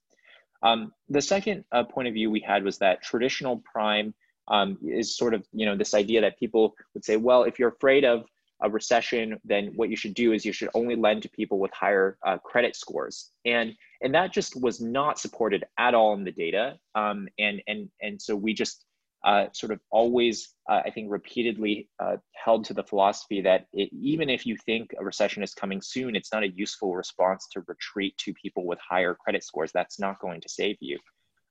Um, 0.63 0.93
the 1.09 1.21
second 1.21 1.65
uh, 1.71 1.83
point 1.83 2.07
of 2.07 2.13
view 2.13 2.31
we 2.31 2.39
had 2.39 2.63
was 2.63 2.77
that 2.77 3.03
traditional 3.03 3.61
prime 3.71 4.13
um, 4.47 4.77
is 4.83 5.17
sort 5.17 5.33
of 5.33 5.45
you 5.53 5.65
know 5.65 5.75
this 5.75 5.93
idea 5.93 6.21
that 6.21 6.39
people 6.39 6.75
would 6.93 7.03
say 7.03 7.17
well 7.17 7.43
if 7.43 7.59
you're 7.59 7.69
afraid 7.69 8.05
of 8.05 8.25
a 8.65 8.69
recession, 8.69 9.39
then 9.43 9.71
what 9.75 9.89
you 9.89 9.95
should 9.95 10.13
do 10.13 10.33
is 10.33 10.45
you 10.45 10.51
should 10.51 10.69
only 10.73 10.95
lend 10.95 11.21
to 11.23 11.29
people 11.29 11.59
with 11.59 11.71
higher 11.71 12.17
uh, 12.25 12.37
credit 12.39 12.75
scores. 12.75 13.31
And 13.45 13.73
and 14.01 14.13
that 14.13 14.33
just 14.33 14.59
was 14.61 14.81
not 14.81 15.19
supported 15.19 15.63
at 15.77 15.93
all 15.93 16.13
in 16.13 16.23
the 16.23 16.31
data. 16.31 16.77
Um, 16.95 17.27
and 17.39 17.61
and 17.67 17.89
and 18.01 18.21
so 18.21 18.35
we 18.35 18.53
just 18.53 18.85
uh, 19.23 19.47
sort 19.53 19.71
of 19.71 19.79
always, 19.89 20.53
uh, 20.69 20.81
I 20.85 20.91
think, 20.91 21.11
repeatedly 21.11 21.89
uh, 21.99 22.17
held 22.33 22.65
to 22.65 22.75
the 22.75 22.83
philosophy 22.83 23.41
that 23.41 23.65
it, 23.73 23.89
even 23.91 24.29
if 24.29 24.45
you 24.45 24.55
think 24.65 24.91
a 24.99 25.03
recession 25.03 25.41
is 25.41 25.53
coming 25.53 25.81
soon, 25.81 26.15
it's 26.15 26.31
not 26.31 26.43
a 26.43 26.49
useful 26.49 26.95
response 26.95 27.47
to 27.53 27.63
retreat 27.67 28.15
to 28.19 28.33
people 28.33 28.65
with 28.65 28.79
higher 28.87 29.15
credit 29.15 29.43
scores. 29.43 29.71
That's 29.73 29.99
not 29.99 30.19
going 30.19 30.41
to 30.41 30.49
save 30.49 30.77
you. 30.79 30.99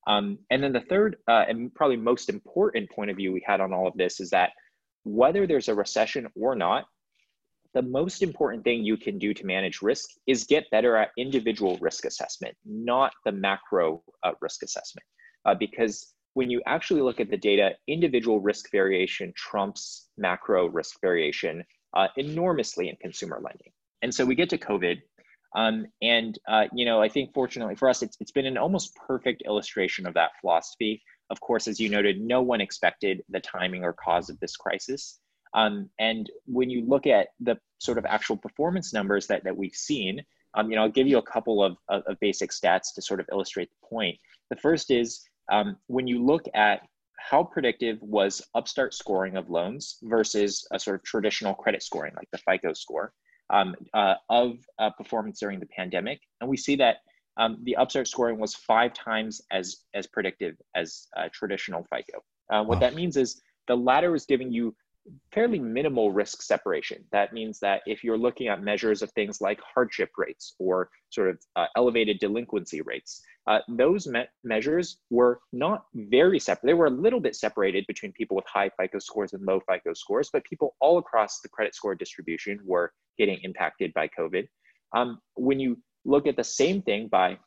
Um, 0.06 0.38
and 0.50 0.62
then 0.62 0.72
the 0.72 0.82
third 0.82 1.16
uh, 1.28 1.44
and 1.48 1.74
probably 1.74 1.96
most 1.96 2.28
important 2.28 2.90
point 2.90 3.10
of 3.10 3.16
view 3.16 3.32
we 3.32 3.42
had 3.44 3.60
on 3.60 3.72
all 3.72 3.88
of 3.88 3.96
this 3.96 4.20
is 4.20 4.30
that 4.30 4.50
whether 5.04 5.46
there's 5.46 5.68
a 5.68 5.74
recession 5.74 6.28
or 6.40 6.54
not, 6.54 6.86
the 7.74 7.82
most 7.82 8.22
important 8.22 8.62
thing 8.62 8.84
you 8.84 8.96
can 8.96 9.18
do 9.18 9.34
to 9.34 9.44
manage 9.44 9.82
risk 9.82 10.10
is 10.26 10.44
get 10.44 10.70
better 10.70 10.96
at 10.96 11.10
individual 11.18 11.76
risk 11.80 12.04
assessment, 12.04 12.56
not 12.64 13.12
the 13.24 13.32
macro 13.32 14.02
uh, 14.22 14.32
risk 14.40 14.62
assessment. 14.62 15.04
Uh, 15.44 15.54
because 15.54 16.14
when 16.34 16.50
you 16.50 16.62
actually 16.66 17.02
look 17.02 17.20
at 17.20 17.30
the 17.30 17.36
data, 17.36 17.72
individual 17.88 18.40
risk 18.40 18.70
variation 18.70 19.32
trumps 19.36 20.08
macro 20.16 20.66
risk 20.66 21.00
variation 21.00 21.64
uh, 21.94 22.08
enormously 22.16 22.88
in 22.88 22.96
consumer 22.96 23.40
lending. 23.42 23.72
And 24.02 24.14
so 24.14 24.24
we 24.24 24.34
get 24.34 24.50
to 24.50 24.58
COVID, 24.58 25.00
um, 25.56 25.86
and 26.02 26.38
uh, 26.48 26.64
you 26.72 26.84
know, 26.84 27.00
I 27.00 27.08
think 27.08 27.32
fortunately 27.32 27.76
for 27.76 27.88
us, 27.88 28.02
it's, 28.02 28.16
it's 28.20 28.32
been 28.32 28.46
an 28.46 28.58
almost 28.58 28.94
perfect 29.06 29.42
illustration 29.46 30.06
of 30.06 30.14
that 30.14 30.30
philosophy. 30.40 31.02
Of 31.30 31.40
course, 31.40 31.68
as 31.68 31.80
you 31.80 31.88
noted, 31.88 32.20
no 32.20 32.42
one 32.42 32.60
expected 32.60 33.22
the 33.28 33.40
timing 33.40 33.84
or 33.84 33.92
cause 33.92 34.28
of 34.28 34.38
this 34.40 34.56
crisis. 34.56 35.20
Um, 35.54 35.88
and 35.98 36.30
when 36.46 36.68
you 36.68 36.84
look 36.84 37.06
at 37.06 37.28
the 37.40 37.56
sort 37.78 37.98
of 37.98 38.04
actual 38.04 38.36
performance 38.36 38.92
numbers 38.92 39.26
that, 39.28 39.44
that 39.44 39.56
we've 39.56 39.74
seen, 39.74 40.24
um, 40.54 40.70
you 40.70 40.76
know, 40.76 40.82
I'll 40.82 40.90
give 40.90 41.06
you 41.06 41.18
a 41.18 41.22
couple 41.22 41.62
of, 41.62 41.76
of, 41.88 42.02
of, 42.06 42.20
basic 42.20 42.50
stats 42.50 42.94
to 42.94 43.02
sort 43.02 43.20
of 43.20 43.28
illustrate 43.32 43.70
the 43.70 43.86
point. 43.88 44.18
The 44.50 44.56
first 44.56 44.90
is 44.90 45.20
um, 45.50 45.76
when 45.86 46.06
you 46.06 46.24
look 46.24 46.44
at 46.54 46.82
how 47.18 47.42
predictive 47.42 47.98
was 48.02 48.42
upstart 48.54 48.94
scoring 48.94 49.36
of 49.36 49.48
loans 49.48 49.96
versus 50.02 50.66
a 50.72 50.78
sort 50.78 50.96
of 50.96 51.02
traditional 51.02 51.54
credit 51.54 51.82
scoring, 51.82 52.12
like 52.16 52.28
the 52.30 52.38
FICO 52.38 52.72
score, 52.72 53.12
um, 53.50 53.74
uh, 53.94 54.14
of 54.30 54.58
uh, 54.78 54.90
performance 54.90 55.40
during 55.40 55.60
the 55.60 55.66
pandemic. 55.66 56.20
And 56.40 56.50
we 56.50 56.56
see 56.56 56.76
that 56.76 56.98
um, 57.36 57.58
the 57.64 57.76
upstart 57.76 58.08
scoring 58.08 58.38
was 58.38 58.54
five 58.54 58.92
times 58.94 59.40
as, 59.50 59.76
as 59.94 60.06
predictive 60.06 60.56
as 60.74 61.08
uh, 61.16 61.28
traditional 61.32 61.84
FICO. 61.90 62.22
Uh, 62.50 62.62
what 62.62 62.76
wow. 62.76 62.80
that 62.80 62.94
means 62.94 63.16
is 63.16 63.40
the 63.66 63.76
latter 63.76 64.14
is 64.14 64.26
giving 64.26 64.52
you 64.52 64.74
fairly 65.32 65.58
minimal 65.58 66.12
risk 66.12 66.42
separation. 66.42 67.04
That 67.12 67.32
means 67.32 67.58
that 67.60 67.82
if 67.86 68.02
you're 68.02 68.18
looking 68.18 68.48
at 68.48 68.62
measures 68.62 69.02
of 69.02 69.10
things 69.12 69.40
like 69.40 69.60
hardship 69.74 70.10
rates 70.16 70.54
or 70.58 70.90
sort 71.10 71.30
of 71.30 71.38
uh, 71.56 71.66
elevated 71.76 72.18
delinquency 72.18 72.80
rates, 72.80 73.22
uh, 73.46 73.58
those 73.68 74.06
me- 74.06 74.26
measures 74.42 74.98
were 75.10 75.40
not 75.52 75.84
very 75.94 76.38
separate. 76.38 76.66
They 76.66 76.74
were 76.74 76.86
a 76.86 76.90
little 76.90 77.20
bit 77.20 77.36
separated 77.36 77.86
between 77.86 78.12
people 78.12 78.36
with 78.36 78.46
high 78.46 78.70
FICO 78.80 78.98
scores 78.98 79.34
and 79.34 79.44
low 79.44 79.60
FICO 79.68 79.92
scores, 79.92 80.30
but 80.32 80.44
people 80.44 80.74
all 80.80 80.98
across 80.98 81.40
the 81.40 81.48
credit 81.48 81.74
score 81.74 81.94
distribution 81.94 82.58
were 82.64 82.92
getting 83.18 83.38
impacted 83.42 83.92
by 83.94 84.08
COVID. 84.18 84.46
Um, 84.94 85.20
when 85.34 85.60
you 85.60 85.78
look 86.04 86.26
at 86.26 86.36
the 86.36 86.44
same 86.44 86.82
thing 86.82 87.08
by 87.08 87.38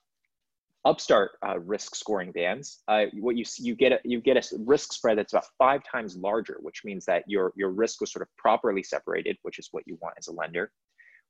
upstart 0.87 1.31
uh, 1.45 1.59
risk 1.59 1.95
scoring 1.95 2.31
bands, 2.31 2.81
uh, 2.87 3.05
what 3.19 3.35
you 3.35 3.43
you 3.57 3.75
get 3.75 3.91
a, 3.91 3.99
you 4.05 4.21
get 4.21 4.37
a 4.37 4.57
risk 4.65 4.93
spread 4.93 5.17
that's 5.17 5.33
about 5.33 5.45
five 5.57 5.81
times 5.83 6.15
larger, 6.15 6.57
which 6.61 6.83
means 6.85 7.05
that 7.05 7.23
your 7.27 7.51
your 7.55 7.69
risk 7.69 7.99
was 7.99 8.11
sort 8.11 8.23
of 8.23 8.29
properly 8.37 8.81
separated, 8.81 9.37
which 9.41 9.59
is 9.59 9.67
what 9.71 9.83
you 9.85 9.97
want 10.01 10.15
as 10.17 10.27
a 10.27 10.31
lender. 10.31 10.71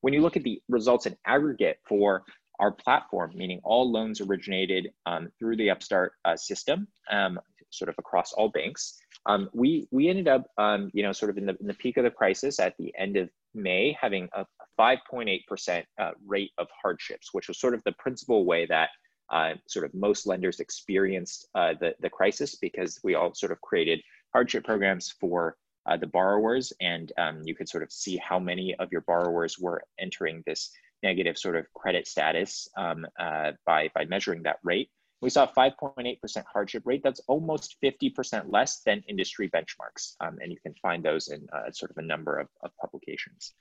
When 0.02 0.14
you 0.14 0.22
look 0.22 0.38
at 0.38 0.44
the 0.44 0.62
results 0.70 1.08
in 1.08 1.18
aggregate 1.26 1.80
for 1.88 2.24
our 2.60 2.72
platform, 2.72 3.32
meaning 3.36 3.60
all 3.64 3.92
loans 3.92 4.22
originated 4.22 4.92
um, 5.08 5.30
through 5.40 5.58
the 5.58 5.72
Upstart 5.72 6.14
uh, 6.24 6.38
system, 6.38 6.88
um, 7.12 7.40
sort 7.72 7.90
of 7.90 7.96
across 7.98 8.34
all 8.34 8.50
banks, 8.50 9.00
um, 9.26 9.50
we 9.54 9.88
we 9.92 10.08
ended 10.08 10.28
up, 10.28 10.46
um, 10.60 10.92
you 10.94 11.02
know, 11.02 11.12
sort 11.12 11.32
of 11.32 11.38
in 11.38 11.48
the 11.48 11.58
in 11.60 11.66
the 11.66 11.74
peak 11.74 11.98
of 11.98 12.04
the 12.04 12.12
crisis 12.12 12.60
at 12.60 12.76
the 12.78 12.94
end 12.96 13.18
of 13.18 13.28
May, 13.56 13.98
having 14.00 14.30
a 14.34 14.46
5.8% 14.80 15.84
uh, 16.00 16.12
rate 16.28 16.52
of 16.60 16.68
hardships, 16.80 17.34
which 17.34 17.48
was 17.48 17.60
sort 17.60 17.74
of 17.74 17.84
the 17.84 17.94
principal 17.94 18.46
way 18.46 18.68
that 18.68 18.90
uh, 19.30 19.54
sort 19.68 19.86
of 19.86 19.94
most 19.94 20.28
lenders 20.28 20.60
experienced 20.60 21.48
uh, 21.56 21.74
the, 21.80 21.96
the 22.00 22.10
crisis 22.10 22.56
because 22.56 23.00
we 23.04 23.16
all 23.16 23.34
sort 23.34 23.52
of 23.52 23.62
created 23.62 24.02
hardship 24.34 24.64
programs 24.64 25.14
for 25.20 25.58
uh, 25.86 25.98
the 25.98 26.08
borrowers 26.08 26.74
and 26.82 27.12
um, 27.18 27.42
you 27.46 27.56
could 27.56 27.70
sort 27.70 27.84
of 27.84 27.92
see 27.92 28.18
how 28.18 28.40
many 28.40 28.76
of 28.76 28.92
your 28.92 29.02
borrowers 29.02 29.58
were 29.58 29.82
entering 30.00 30.44
this 30.46 30.72
negative 31.04 31.38
sort 31.38 31.56
of 31.56 31.72
credit 31.74 32.08
status 32.08 32.68
um, 32.78 33.06
uh, 33.20 33.52
by, 33.66 33.90
by 33.94 34.06
measuring 34.06 34.44
that 34.44 34.58
rate. 34.64 34.90
We 35.22 35.30
saw 35.30 35.48
5.8% 35.48 36.44
hardship 36.52 36.84
rate. 36.86 37.02
That's 37.04 37.22
almost 37.28 37.78
50% 37.84 38.46
less 38.50 38.82
than 38.82 39.04
industry 39.08 39.50
benchmarks. 39.50 40.16
Um, 40.20 40.38
and 40.42 40.52
you 40.52 40.60
can 40.62 40.76
find 40.76 41.04
those 41.04 41.30
in 41.30 41.48
uh, 41.52 41.72
sort 41.72 41.92
of 41.92 41.98
a 41.98 42.04
number 42.04 42.38
of, 42.38 42.48
of 42.62 42.72
publications. 42.80 43.54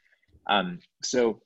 Um, 0.47 0.81
so 1.03 1.41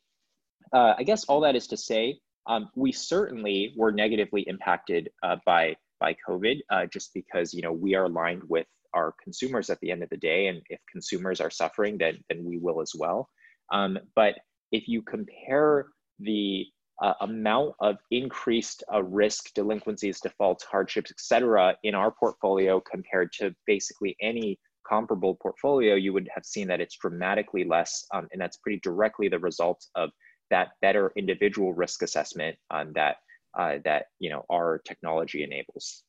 uh, 0.72 0.94
I 0.98 1.04
guess 1.04 1.24
all 1.24 1.40
that 1.42 1.54
is 1.54 1.68
to 1.68 1.76
say, 1.76 2.18
um, 2.46 2.68
we 2.74 2.92
certainly 2.92 3.74
were 3.76 3.92
negatively 3.92 4.42
impacted 4.42 5.10
uh, 5.22 5.36
by 5.46 5.76
by 6.00 6.16
COVID, 6.26 6.60
uh, 6.70 6.86
just 6.86 7.12
because 7.14 7.52
you 7.52 7.62
know 7.62 7.72
we 7.72 7.94
are 7.94 8.04
aligned 8.04 8.42
with 8.48 8.66
our 8.94 9.14
consumers 9.22 9.70
at 9.70 9.78
the 9.80 9.90
end 9.90 10.02
of 10.02 10.10
the 10.10 10.16
day, 10.16 10.48
and 10.48 10.62
if 10.70 10.80
consumers 10.90 11.40
are 11.40 11.50
suffering, 11.50 11.98
then 11.98 12.18
then 12.28 12.44
we 12.44 12.58
will 12.58 12.80
as 12.80 12.92
well. 12.98 13.28
Um, 13.72 13.98
but 14.16 14.36
if 14.72 14.88
you 14.88 15.02
compare 15.02 15.86
the 16.18 16.66
uh, 17.02 17.14
amount 17.22 17.74
of 17.80 17.96
increased 18.10 18.82
uh, 18.92 19.02
risk, 19.02 19.52
delinquencies, 19.54 20.20
defaults, 20.20 20.64
hardships, 20.64 21.10
etc., 21.10 21.76
in 21.82 21.94
our 21.94 22.10
portfolio 22.10 22.80
compared 22.80 23.32
to 23.32 23.54
basically 23.66 24.16
any 24.20 24.58
comparable 24.88 25.36
portfolio, 25.40 25.94
you 25.94 26.12
would 26.12 26.28
have 26.34 26.44
seen 26.44 26.66
that 26.68 26.80
it's 26.80 26.96
dramatically 26.96 27.64
less, 27.64 28.04
um, 28.12 28.28
and 28.32 28.40
that's 28.40 28.58
pretty 28.58 28.80
directly 28.82 29.28
the 29.28 29.38
result 29.38 29.84
of 29.94 30.10
that 30.50 30.72
better 30.82 31.12
individual 31.16 31.72
risk 31.72 32.02
assessment 32.02 32.56
um, 32.70 32.92
that 32.94 33.16
uh, 33.58 33.78
that 33.84 34.06
you 34.18 34.30
know 34.30 34.44
our 34.50 34.78
technology 34.84 35.42
enables. 35.42 36.02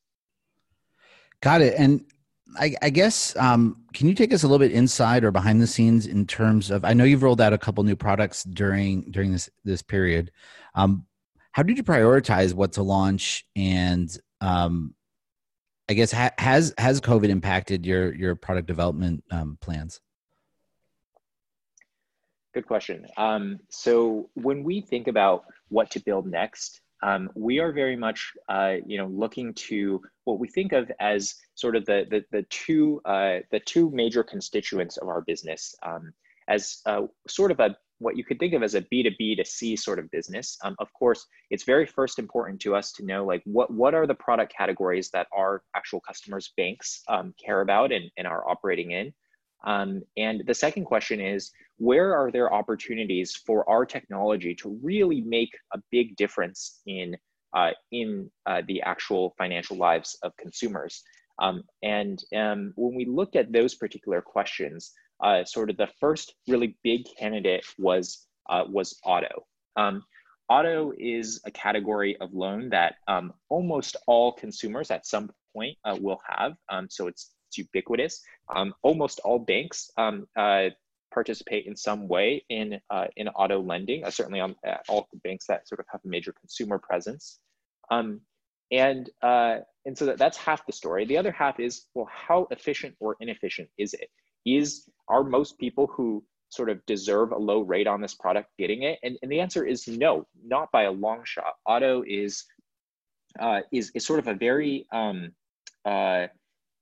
Got 1.41 1.61
it. 1.61 1.73
And 1.77 2.05
I, 2.57 2.75
I 2.81 2.89
guess 2.89 3.35
um, 3.37 3.83
can 3.93 4.07
you 4.07 4.13
take 4.13 4.33
us 4.33 4.43
a 4.43 4.47
little 4.47 4.59
bit 4.59 4.71
inside 4.71 5.23
or 5.23 5.31
behind 5.31 5.61
the 5.61 5.67
scenes 5.67 6.05
in 6.05 6.27
terms 6.27 6.69
of? 6.69 6.85
I 6.85 6.93
know 6.93 7.03
you've 7.03 7.23
rolled 7.23 7.41
out 7.41 7.53
a 7.53 7.57
couple 7.57 7.83
new 7.83 7.95
products 7.95 8.43
during 8.43 9.09
during 9.11 9.31
this 9.31 9.49
this 9.63 9.81
period. 9.81 10.31
Um, 10.75 11.05
how 11.51 11.63
did 11.63 11.77
you 11.77 11.83
prioritize 11.83 12.53
what 12.53 12.73
to 12.73 12.83
launch? 12.83 13.45
And 13.55 14.15
um, 14.39 14.95
I 15.89 15.93
guess 15.93 16.11
ha- 16.11 16.31
has 16.37 16.73
has 16.77 17.01
COVID 17.01 17.29
impacted 17.29 17.85
your 17.85 18.13
your 18.13 18.35
product 18.35 18.67
development 18.67 19.23
um, 19.31 19.57
plans? 19.61 19.99
Good 22.53 22.67
question. 22.67 23.05
Um, 23.17 23.59
so 23.69 24.29
when 24.33 24.63
we 24.63 24.81
think 24.81 25.07
about 25.07 25.45
what 25.69 25.89
to 25.91 26.01
build 26.01 26.27
next, 26.27 26.81
um, 27.03 27.29
we 27.33 27.59
are 27.59 27.71
very 27.71 27.95
much, 27.95 28.31
uh, 28.49 28.75
you 28.85 28.97
know, 28.97 29.07
looking 29.07 29.53
to 29.55 30.01
what 30.25 30.39
we 30.39 30.47
think 30.47 30.71
of 30.71 30.91
as 30.99 31.35
sort 31.55 31.75
of 31.75 31.85
the 31.85 32.05
the, 32.09 32.23
the 32.31 32.43
two 32.49 33.01
uh, 33.05 33.39
the 33.51 33.59
two 33.59 33.89
major 33.91 34.23
constituents 34.23 34.97
of 34.97 35.07
our 35.07 35.21
business 35.21 35.73
um, 35.83 36.13
as 36.47 36.79
uh, 36.85 37.03
sort 37.27 37.51
of 37.51 37.59
a 37.59 37.75
what 37.99 38.17
you 38.17 38.23
could 38.23 38.39
think 38.39 38.53
of 38.53 38.63
as 38.63 38.75
a 38.75 38.81
B2B 38.81 39.37
to 39.37 39.45
C 39.45 39.75
sort 39.75 39.99
of 39.99 40.09
business. 40.11 40.57
Um, 40.63 40.75
of 40.79 40.91
course, 40.93 41.25
it's 41.51 41.63
very 41.63 41.85
first 41.85 42.19
important 42.19 42.59
to 42.61 42.75
us 42.75 42.91
to 42.93 43.05
know 43.05 43.23
like 43.25 43.41
what 43.45 43.71
what 43.71 43.93
are 43.93 44.07
the 44.07 44.15
product 44.15 44.53
categories 44.55 45.09
that 45.11 45.27
our 45.35 45.63
actual 45.75 46.01
customers, 46.01 46.51
banks, 46.57 47.03
um, 47.07 47.33
care 47.43 47.61
about 47.61 47.91
and, 47.91 48.11
and 48.17 48.27
are 48.27 48.47
operating 48.49 48.91
in. 48.91 49.13
Um, 49.65 50.01
and 50.17 50.43
the 50.45 50.53
second 50.53 50.85
question 50.85 51.19
is, 51.19 51.51
where 51.77 52.15
are 52.15 52.31
there 52.31 52.53
opportunities 52.53 53.35
for 53.35 53.67
our 53.69 53.85
technology 53.85 54.53
to 54.55 54.79
really 54.81 55.21
make 55.21 55.51
a 55.73 55.79
big 55.91 56.15
difference 56.15 56.81
in, 56.85 57.17
uh, 57.55 57.71
in 57.91 58.29
uh, 58.45 58.61
the 58.67 58.81
actual 58.81 59.33
financial 59.37 59.77
lives 59.77 60.17
of 60.23 60.35
consumers? 60.37 61.03
Um, 61.39 61.63
and 61.81 62.23
um, 62.35 62.73
when 62.75 62.95
we 62.95 63.05
looked 63.05 63.35
at 63.35 63.51
those 63.51 63.75
particular 63.75 64.21
questions, 64.21 64.91
uh, 65.23 65.43
sort 65.43 65.69
of 65.69 65.77
the 65.77 65.89
first 65.99 66.35
really 66.47 66.77
big 66.83 67.05
candidate 67.17 67.65
was, 67.77 68.27
uh, 68.49 68.63
was 68.67 68.99
auto. 69.03 69.45
Um, 69.75 70.03
auto 70.49 70.91
is 70.97 71.41
a 71.45 71.51
category 71.51 72.17
of 72.19 72.33
loan 72.33 72.69
that 72.69 72.95
um, 73.07 73.33
almost 73.49 73.95
all 74.07 74.33
consumers 74.33 74.91
at 74.91 75.07
some 75.07 75.31
point 75.55 75.77
uh, 75.85 75.97
will 75.99 76.19
have. 76.27 76.53
Um, 76.69 76.87
so 76.89 77.07
it's 77.07 77.31
it's 77.51 77.57
ubiquitous. 77.57 78.21
Um, 78.53 78.73
almost 78.81 79.19
all 79.23 79.39
banks 79.39 79.91
um, 79.97 80.27
uh, 80.37 80.69
participate 81.13 81.65
in 81.65 81.75
some 81.75 82.07
way 82.07 82.43
in 82.49 82.79
uh, 82.89 83.07
in 83.17 83.27
auto 83.29 83.61
lending. 83.61 84.03
Uh, 84.05 84.09
certainly, 84.09 84.39
on 84.39 84.55
uh, 84.67 84.77
all 84.87 85.07
banks 85.23 85.45
that 85.47 85.67
sort 85.67 85.79
of 85.79 85.85
have 85.91 86.01
a 86.05 86.07
major 86.07 86.33
consumer 86.33 86.79
presence. 86.79 87.39
Um, 87.89 88.21
and 88.71 89.09
uh, 89.21 89.57
and 89.85 89.97
so 89.97 90.05
that, 90.05 90.17
that's 90.17 90.37
half 90.37 90.65
the 90.65 90.71
story. 90.71 91.05
The 91.05 91.17
other 91.17 91.31
half 91.31 91.59
is 91.59 91.85
well, 91.93 92.09
how 92.09 92.47
efficient 92.51 92.95
or 92.99 93.17
inefficient 93.19 93.69
is 93.77 93.93
it? 93.93 94.09
Is 94.45 94.89
are 95.07 95.23
most 95.23 95.59
people 95.59 95.87
who 95.87 96.23
sort 96.49 96.69
of 96.69 96.85
deserve 96.85 97.31
a 97.31 97.37
low 97.37 97.61
rate 97.61 97.87
on 97.87 98.01
this 98.01 98.13
product 98.13 98.49
getting 98.57 98.83
it? 98.83 98.99
And, 99.03 99.17
and 99.21 99.31
the 99.31 99.39
answer 99.39 99.65
is 99.65 99.87
no, 99.87 100.27
not 100.43 100.71
by 100.71 100.83
a 100.83 100.91
long 100.91 101.21
shot. 101.25 101.55
Auto 101.65 102.03
is 102.07 102.45
uh, 103.39 103.61
is 103.71 103.91
is 103.93 104.05
sort 104.05 104.19
of 104.19 104.27
a 104.27 104.33
very 104.33 104.87
um, 104.93 105.33
uh, 105.85 106.27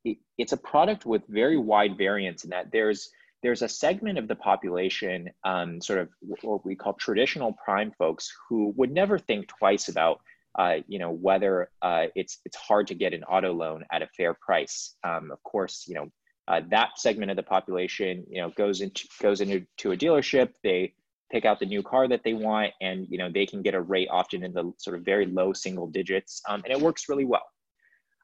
it, 0.10 0.18
it's 0.38 0.54
a 0.54 0.58
product 0.58 1.06
with 1.06 1.24
very 1.28 1.58
wide 1.58 1.98
variance 1.98 2.44
in 2.44 2.50
that 2.52 2.72
there's 2.72 3.10
there's 3.42 3.62
a 3.62 3.70
segment 3.70 4.18
of 4.18 4.28
the 4.28 4.36
population, 4.36 5.30
um, 5.46 5.82
sort 5.82 6.00
of 6.00 6.10
what 6.20 6.66
we 6.66 6.76
call 6.76 6.94
traditional 6.94 7.56
prime 7.64 7.92
folks, 7.98 8.30
who 8.50 8.74
would 8.76 8.92
never 8.92 9.18
think 9.18 9.48
twice 9.48 9.88
about, 9.88 10.20
uh, 10.58 10.78
you 10.88 11.00
know, 11.00 11.12
whether 11.12 11.70
uh, 11.82 12.08
it's 12.16 12.40
it's 12.46 12.58
hard 12.58 12.88
to 12.88 12.96
get 12.96 13.14
an 13.14 13.24
auto 13.24 13.54
loan 13.54 13.86
at 13.92 14.02
a 14.02 14.08
fair 14.18 14.34
price. 14.34 14.96
Um, 15.04 15.32
of 15.32 15.42
course, 15.44 15.86
you 15.88 15.96
know, 15.96 16.12
uh, 16.48 16.62
that 16.70 17.00
segment 17.00 17.32
of 17.32 17.38
the 17.38 17.44
population, 17.44 18.26
you 18.30 18.42
know, 18.42 18.50
goes 18.50 18.82
into 18.82 19.08
goes 19.22 19.40
into 19.40 19.66
to 19.78 19.92
a 19.94 19.98
dealership. 19.98 20.50
They 20.64 20.94
pick 21.32 21.46
out 21.46 21.60
the 21.60 21.66
new 21.66 21.84
car 21.84 22.08
that 22.08 22.24
they 22.24 22.34
want, 22.34 22.74
and 22.82 23.08
you 23.10 23.18
know 23.18 23.30
they 23.32 23.46
can 23.46 23.62
get 23.62 23.74
a 23.74 23.82
rate 23.82 24.10
often 24.12 24.44
in 24.44 24.52
the 24.52 24.74
sort 24.80 24.98
of 24.98 25.06
very 25.06 25.28
low 25.28 25.54
single 25.54 25.88
digits, 25.88 26.42
um, 26.50 26.62
and 26.66 26.74
it 26.74 26.82
works 26.82 27.08
really 27.08 27.26
well. 27.26 27.48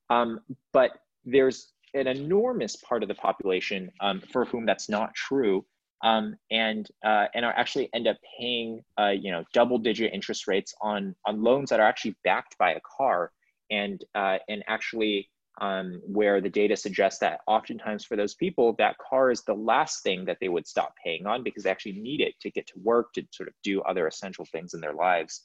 Um, 0.10 0.42
but 0.74 0.92
there's 1.24 1.72
an 1.96 2.08
enormous 2.08 2.75
part 2.75 3.02
of 3.04 3.10
the 3.10 3.16
population 3.16 3.92
um, 4.02 4.22
for 4.32 4.46
whom 4.46 4.66
that's 4.66 4.90
not 4.90 5.14
true, 5.16 5.66
um, 6.04 6.36
and 6.52 6.88
uh, 7.04 7.25
and 7.34 7.46
are 7.46 7.54
actually 7.54 7.90
end 7.94 8.08
up 8.08 8.18
paying 8.40 8.82
uh, 9.00 9.10
you 9.10 9.32
know 9.32 9.44
double 9.54 9.78
digit 9.78 10.14
interest 10.14 10.48
rates 10.48 10.74
on 10.82 11.16
on 11.25 11.42
loans 11.42 11.70
that 11.70 11.80
are 11.80 11.88
actually 11.88 12.16
backed 12.24 12.58
by 12.58 12.74
a 12.74 12.80
car, 12.98 13.32
and 13.72 14.04
uh, 14.14 14.38
and 14.50 14.64
actually 14.68 15.30
um, 15.62 16.02
where 16.06 16.42
the 16.42 16.50
data 16.50 16.75
suggests 16.75 17.20
that 17.20 17.40
oftentimes 17.48 18.04
for 18.04 18.18
those 18.18 18.36
people, 18.36 18.75
that 18.78 18.98
car 18.98 19.32
is 19.32 19.44
the 19.44 19.54
last 19.54 20.04
thing 20.04 20.25
that 20.25 20.38
they 20.42 20.50
would 20.50 20.68
stop 20.68 20.94
paying 21.02 21.25
on 21.25 21.44
because 21.44 21.64
they 21.64 21.70
actually 21.70 21.94
need 21.94 22.20
it 22.20 22.34
to 22.42 22.52
get 22.52 22.68
to 22.68 22.74
work, 22.84 23.14
to 23.14 23.24
sort 23.32 23.48
of 23.48 23.56
do 23.64 23.82
other 23.84 24.08
essential 24.08 24.46
things 24.46 24.74
in 24.74 24.82
their 24.82 24.94
lives. 24.94 25.44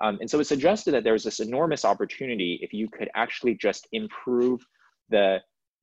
Um, 0.00 0.18
and 0.20 0.30
so 0.30 0.38
it 0.38 0.44
suggested 0.44 0.92
that 0.92 1.02
there's 1.02 1.24
this 1.24 1.40
enormous 1.40 1.84
opportunity 1.84 2.60
if 2.62 2.72
you 2.72 2.88
could 2.88 3.10
actually 3.16 3.56
just 3.56 3.88
improve 3.90 4.64
the 5.08 5.38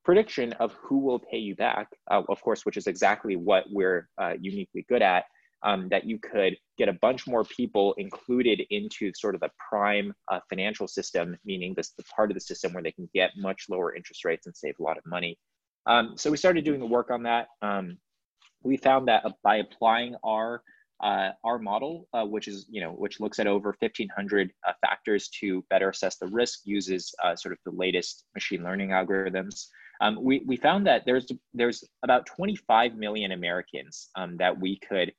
prediction 0.05 0.53
of 0.53 0.74
who 0.74 1.00
will 1.00 1.19
pay 1.19 1.38
you 1.38 1.55
back, 1.55 1.88
uh, 2.12 2.21
of 2.29 2.41
course, 2.41 2.65
which 2.65 2.77
is 2.77 2.88
exactly 2.88 3.35
what 3.35 3.65
we're 3.69 4.07
uh, 4.21 4.33
uniquely 4.39 4.85
good 4.88 5.01
at, 5.01 5.25
um, 5.63 5.89
that 5.89 6.05
you 6.05 6.19
could 6.19 6.55
get 6.77 6.88
a 6.88 6.93
bunch 6.93 7.25
more 7.25 7.43
people 7.43 7.93
included 7.97 8.62
into 8.69 9.12
sort 9.15 9.33
of 9.33 9.41
the 9.41 9.50
prime 9.69 10.13
uh, 10.31 10.39
financial 10.47 10.88
system, 10.88 11.35
meaning 11.43 11.74
this 11.75 11.91
the 11.97 12.03
part 12.03 12.29
of 12.29 12.35
the 12.35 12.41
system 12.41 12.71
where 12.71 12.83
they 12.83 12.91
can 12.91 13.09
get 13.13 13.31
much 13.35 13.65
lower 13.67 13.95
interest 13.95 14.24
rates 14.24 14.45
and 14.45 14.55
save 14.55 14.75
a 14.79 14.83
lot 14.83 14.97
of 14.97 15.05
money. 15.07 15.38
Um, 15.88 16.13
so 16.15 16.29
we 16.29 16.38
started 16.38 16.63
doing 16.63 16.79
the 16.79 16.85
work 16.85 17.09
on 17.09 17.24
that. 17.24 17.47
Um, 17.62 17.97
we 18.63 18.77
found 18.77 19.07
that 19.07 19.24
by 19.43 19.57
applying 19.57 20.15
our 20.24 20.62
uh, 21.03 21.31
our 21.43 21.59
model, 21.59 22.07
uh, 22.13 22.24
which 22.24 22.47
is 22.47 22.67
you 22.69 22.81
know 22.81 22.91
which 22.91 23.19
looks 23.19 23.39
at 23.39 23.47
over 23.47 23.75
1,500 23.79 24.51
uh, 24.67 24.71
factors 24.81 25.27
to 25.39 25.63
better 25.69 25.89
assess 25.89 26.17
the 26.17 26.27
risk, 26.27 26.62
uses 26.63 27.13
uh, 27.24 27.35
sort 27.35 27.51
of 27.53 27.59
the 27.65 27.71
latest 27.71 28.24
machine 28.33 28.63
learning 28.63 28.89
algorithms. 28.89 29.67
Um, 30.01 30.17
we 30.21 30.43
we 30.45 30.57
found 30.57 30.87
that 30.87 31.03
there's 31.05 31.31
there's 31.53 31.83
about 32.03 32.25
25 32.25 32.95
million 32.95 33.31
Americans 33.31 34.09
um, 34.15 34.37
that 34.37 34.59
we 34.59 34.77
could 34.79 35.13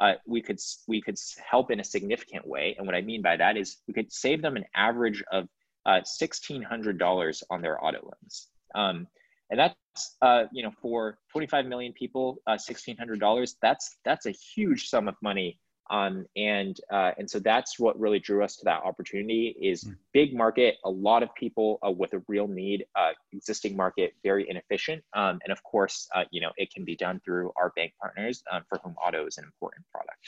uh, 0.00 0.14
we 0.26 0.42
could 0.42 0.58
we 0.86 1.00
could 1.00 1.16
help 1.48 1.70
in 1.70 1.80
a 1.80 1.84
significant 1.84 2.46
way. 2.46 2.74
And 2.76 2.86
what 2.86 2.96
I 2.96 3.00
mean 3.00 3.22
by 3.22 3.36
that 3.36 3.56
is 3.56 3.78
we 3.86 3.94
could 3.94 4.12
save 4.12 4.42
them 4.42 4.56
an 4.56 4.64
average 4.74 5.22
of 5.32 5.48
uh, 5.86 6.00
sixteen 6.04 6.62
hundred 6.62 6.98
dollars 6.98 7.42
on 7.50 7.62
their 7.62 7.82
auto 7.82 8.00
loans. 8.02 8.48
Um, 8.74 9.06
and 9.50 9.60
that's 9.60 10.16
uh, 10.22 10.44
you 10.52 10.62
know 10.62 10.72
for 10.82 11.18
25 11.32 11.66
million 11.66 11.92
people, 11.92 12.38
uh, 12.46 12.58
sixteen 12.58 12.96
hundred 12.96 13.20
dollars. 13.20 13.56
That's 13.62 13.96
that's 14.04 14.26
a 14.26 14.32
huge 14.32 14.88
sum 14.88 15.08
of 15.08 15.14
money 15.22 15.60
um, 15.90 16.26
and 16.36 16.80
uh, 16.90 17.12
and 17.18 17.28
so 17.28 17.38
that's 17.38 17.78
what 17.78 17.98
really 17.98 18.18
drew 18.18 18.42
us 18.42 18.56
to 18.56 18.64
that 18.64 18.82
opportunity 18.82 19.56
is 19.60 19.84
mm. 19.84 19.96
big 20.12 20.34
market, 20.34 20.76
a 20.84 20.90
lot 20.90 21.22
of 21.22 21.34
people 21.34 21.78
uh, 21.86 21.90
with 21.90 22.12
a 22.14 22.22
real 22.28 22.48
need, 22.48 22.86
uh, 22.96 23.10
existing 23.32 23.76
market 23.76 24.14
very 24.22 24.48
inefficient, 24.48 25.02
um, 25.14 25.38
and 25.44 25.52
of 25.52 25.62
course, 25.62 26.08
uh, 26.14 26.24
you 26.30 26.40
know, 26.40 26.50
it 26.56 26.72
can 26.72 26.84
be 26.84 26.96
done 26.96 27.20
through 27.24 27.52
our 27.56 27.72
bank 27.76 27.92
partners 28.00 28.42
um, 28.50 28.62
for 28.68 28.78
whom 28.82 28.94
auto 29.04 29.26
is 29.26 29.38
an 29.38 29.44
important 29.44 29.84
product. 29.92 30.18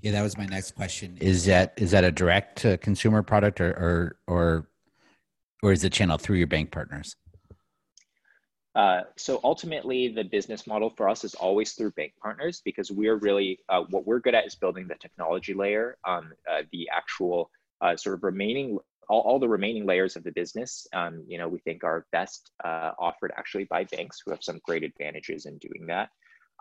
Yeah, 0.00 0.12
that 0.12 0.22
was 0.22 0.38
my 0.38 0.46
next 0.46 0.76
question. 0.76 1.18
Is 1.20 1.44
that 1.46 1.74
is 1.76 1.90
that 1.90 2.04
a 2.04 2.12
direct 2.12 2.64
consumer 2.80 3.22
product 3.22 3.60
or 3.60 3.70
or 3.70 4.16
or 4.26 4.68
or 5.62 5.72
is 5.72 5.82
the 5.82 5.90
channel 5.90 6.18
through 6.18 6.36
your 6.36 6.46
bank 6.46 6.70
partners? 6.70 7.16
Uh, 8.78 9.02
so 9.16 9.40
ultimately, 9.42 10.06
the 10.06 10.22
business 10.22 10.64
model 10.64 10.88
for 10.88 11.08
us 11.08 11.24
is 11.24 11.34
always 11.34 11.72
through 11.72 11.90
bank 11.90 12.12
partners 12.22 12.62
because 12.64 12.92
we're 12.92 13.16
really 13.16 13.58
uh, 13.68 13.82
what 13.90 14.06
we're 14.06 14.20
good 14.20 14.36
at 14.36 14.46
is 14.46 14.54
building 14.54 14.86
the 14.86 14.94
technology 14.94 15.52
layer, 15.52 15.98
um, 16.06 16.32
uh, 16.48 16.62
the 16.70 16.88
actual 16.92 17.50
uh, 17.80 17.96
sort 17.96 18.14
of 18.14 18.22
remaining 18.22 18.78
all, 19.08 19.22
all, 19.22 19.40
the 19.40 19.48
remaining 19.48 19.84
layers 19.84 20.14
of 20.14 20.22
the 20.22 20.30
business. 20.30 20.86
Um, 20.92 21.24
you 21.26 21.38
know, 21.38 21.48
we 21.48 21.58
think 21.58 21.82
are 21.82 22.06
best 22.12 22.52
uh, 22.62 22.92
offered 23.00 23.32
actually 23.36 23.64
by 23.64 23.82
banks 23.82 24.22
who 24.24 24.30
have 24.30 24.44
some 24.44 24.60
great 24.64 24.84
advantages 24.84 25.46
in 25.46 25.58
doing 25.58 25.88
that. 25.88 26.10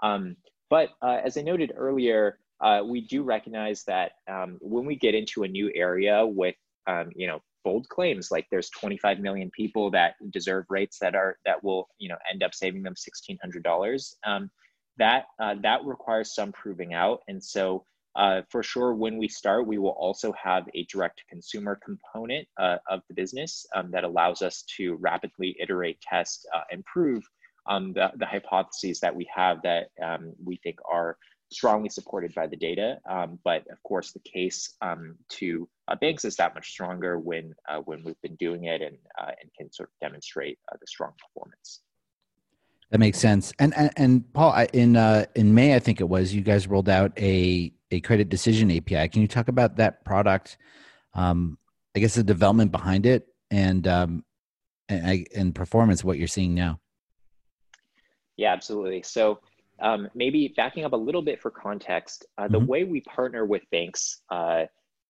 Um, 0.01 0.37
but 0.71 0.89
as 1.03 1.37
I 1.37 1.41
noted 1.41 1.73
earlier, 1.75 2.39
we 2.83 3.01
do 3.01 3.21
recognize 3.21 3.83
that 3.83 4.13
um, 4.27 4.57
when 4.59 4.87
we 4.87 4.95
get 4.95 5.13
into 5.13 5.43
a 5.43 5.47
new 5.47 5.71
area 5.75 6.25
with 6.25 6.55
um, 6.87 7.11
you 7.15 7.27
know 7.27 7.43
bold 7.67 7.89
claims 7.89 8.31
like 8.31 8.47
there's 8.49 8.69
25 8.69 9.19
million 9.19 9.51
people 9.51 9.91
that 9.91 10.13
deserve 10.31 10.63
rates 10.69 10.99
that 10.99 11.15
are 11.15 11.37
that 11.45 11.61
will 11.65 11.89
you 11.99 12.07
know 12.07 12.15
end 12.31 12.41
up 12.41 12.55
saving 12.55 12.81
them 12.81 12.95
$1600 12.95 14.13
um, 14.25 14.49
that 14.97 15.25
uh, 15.41 15.55
that 15.61 15.83
requires 15.83 16.33
some 16.33 16.53
proving 16.53 16.93
out. 16.93 17.19
And 17.27 17.43
so 17.43 17.83
uh, 18.15 18.43
for 18.49 18.63
sure 18.63 18.93
when 18.93 19.17
we 19.17 19.27
start 19.27 19.67
we 19.67 19.79
will 19.79 19.97
also 20.05 20.31
have 20.41 20.63
a 20.73 20.85
direct 20.85 21.23
consumer 21.29 21.77
component 21.83 22.47
uh, 22.57 22.77
of 22.89 23.01
the 23.09 23.13
business 23.13 23.65
um, 23.75 23.91
that 23.91 24.05
allows 24.05 24.41
us 24.41 24.63
to 24.77 24.95
rapidly 25.01 25.57
iterate 25.59 25.99
test 25.99 26.47
uh, 26.55 26.61
and 26.71 26.85
prove 26.85 27.21
um, 27.69 27.91
the, 27.91 28.09
the 28.15 28.25
hypotheses 28.25 29.01
that 29.01 29.13
we 29.13 29.27
have 29.35 29.61
that 29.63 29.89
um, 30.01 30.31
we 30.41 30.55
think 30.63 30.77
are 30.89 31.17
strongly 31.51 31.89
supported 31.89 32.33
by 32.33 32.47
the 32.47 32.55
data. 32.55 32.97
Um, 33.09 33.39
but 33.43 33.63
of 33.71 33.81
course, 33.83 34.11
the 34.11 34.19
case 34.19 34.75
um, 34.81 35.15
to 35.29 35.67
uh, 35.87 35.95
banks 35.95 36.25
is 36.25 36.35
that 36.37 36.53
much 36.53 36.69
stronger 36.69 37.19
when 37.19 37.53
uh, 37.69 37.79
when 37.85 38.03
we've 38.03 38.21
been 38.21 38.35
doing 38.35 38.65
it 38.65 38.81
and 38.81 38.97
uh, 39.19 39.31
and 39.41 39.51
can 39.57 39.71
sort 39.71 39.89
of 39.89 40.07
demonstrate 40.07 40.59
uh, 40.71 40.75
the 40.79 40.87
strong 40.87 41.11
performance. 41.17 41.81
That 42.91 42.99
makes 42.99 43.19
sense. 43.19 43.53
And 43.59 43.73
and, 43.75 43.91
and 43.97 44.33
Paul, 44.33 44.65
in 44.73 44.95
uh, 44.95 45.25
in 45.35 45.53
May, 45.53 45.75
I 45.75 45.79
think 45.79 46.01
it 46.01 46.07
was, 46.07 46.33
you 46.33 46.41
guys 46.41 46.67
rolled 46.67 46.89
out 46.89 47.17
a 47.17 47.71
a 47.91 47.99
credit 48.01 48.29
decision 48.29 48.71
API. 48.71 49.07
Can 49.09 49.21
you 49.21 49.27
talk 49.27 49.47
about 49.47 49.77
that 49.77 50.03
product? 50.05 50.57
Um, 51.13 51.57
I 51.95 51.99
guess 51.99 52.15
the 52.15 52.23
development 52.23 52.71
behind 52.71 53.05
it 53.05 53.27
and 53.49 53.87
um, 53.87 54.23
and, 54.89 55.27
and 55.35 55.55
performance, 55.55 56.03
what 56.03 56.17
you're 56.17 56.27
seeing 56.27 56.53
now. 56.53 56.79
Yeah, 58.37 58.53
absolutely. 58.53 59.01
So 59.01 59.39
um, 59.79 60.09
maybe 60.15 60.53
backing 60.55 60.85
up 60.85 60.93
a 60.93 60.97
little 60.97 61.21
bit 61.21 61.41
for 61.41 61.51
context, 61.51 62.25
uh, 62.37 62.47
the 62.47 62.57
mm-hmm. 62.57 62.67
way 62.67 62.83
we 62.83 63.01
partner 63.01 63.45
with 63.45 63.63
banks 63.71 64.21
uh, 64.29 64.63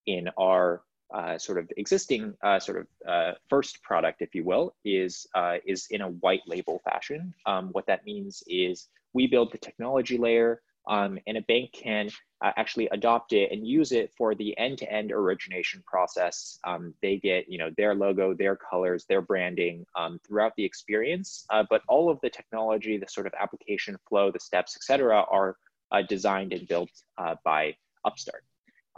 in 0.05 0.29
our 0.37 0.81
uh, 1.13 1.37
sort 1.37 1.57
of 1.57 1.71
existing 1.77 2.33
uh, 2.43 2.59
sort 2.59 2.79
of 2.79 2.87
uh, 3.07 3.31
first 3.49 3.81
product, 3.81 4.21
if 4.21 4.35
you 4.35 4.43
will, 4.43 4.75
is 4.83 5.25
uh, 5.35 5.55
is 5.65 5.87
in 5.89 6.01
a 6.01 6.09
white 6.09 6.41
label 6.47 6.81
fashion. 6.83 7.33
Um, 7.45 7.69
what 7.71 7.85
that 7.87 8.05
means 8.05 8.43
is 8.47 8.89
we 9.13 9.27
build 9.27 9.51
the 9.51 9.57
technology 9.57 10.17
layer, 10.17 10.61
um, 10.87 11.19
and 11.27 11.37
a 11.37 11.41
bank 11.41 11.71
can 11.73 12.09
uh, 12.43 12.51
actually 12.57 12.87
adopt 12.91 13.33
it 13.33 13.51
and 13.51 13.67
use 13.67 13.91
it 13.91 14.11
for 14.17 14.35
the 14.35 14.57
end-to-end 14.57 15.11
origination 15.11 15.83
process. 15.85 16.59
Um, 16.65 16.93
they 17.01 17.17
get 17.17 17.49
you 17.49 17.57
know 17.57 17.71
their 17.77 17.95
logo, 17.95 18.33
their 18.33 18.55
colors, 18.55 19.05
their 19.07 19.21
branding 19.21 19.85
um, 19.95 20.19
throughout 20.25 20.53
the 20.55 20.63
experience, 20.63 21.45
uh, 21.49 21.63
but 21.69 21.81
all 21.87 22.09
of 22.09 22.19
the 22.21 22.29
technology, 22.29 22.97
the 22.97 23.07
sort 23.07 23.27
of 23.27 23.33
application 23.39 23.97
flow, 24.07 24.31
the 24.31 24.39
steps, 24.39 24.75
etc., 24.75 25.23
are 25.29 25.57
uh, 25.91 26.01
designed 26.01 26.53
and 26.53 26.67
built 26.67 26.91
uh, 27.17 27.35
by 27.43 27.75
Upstart. 28.05 28.43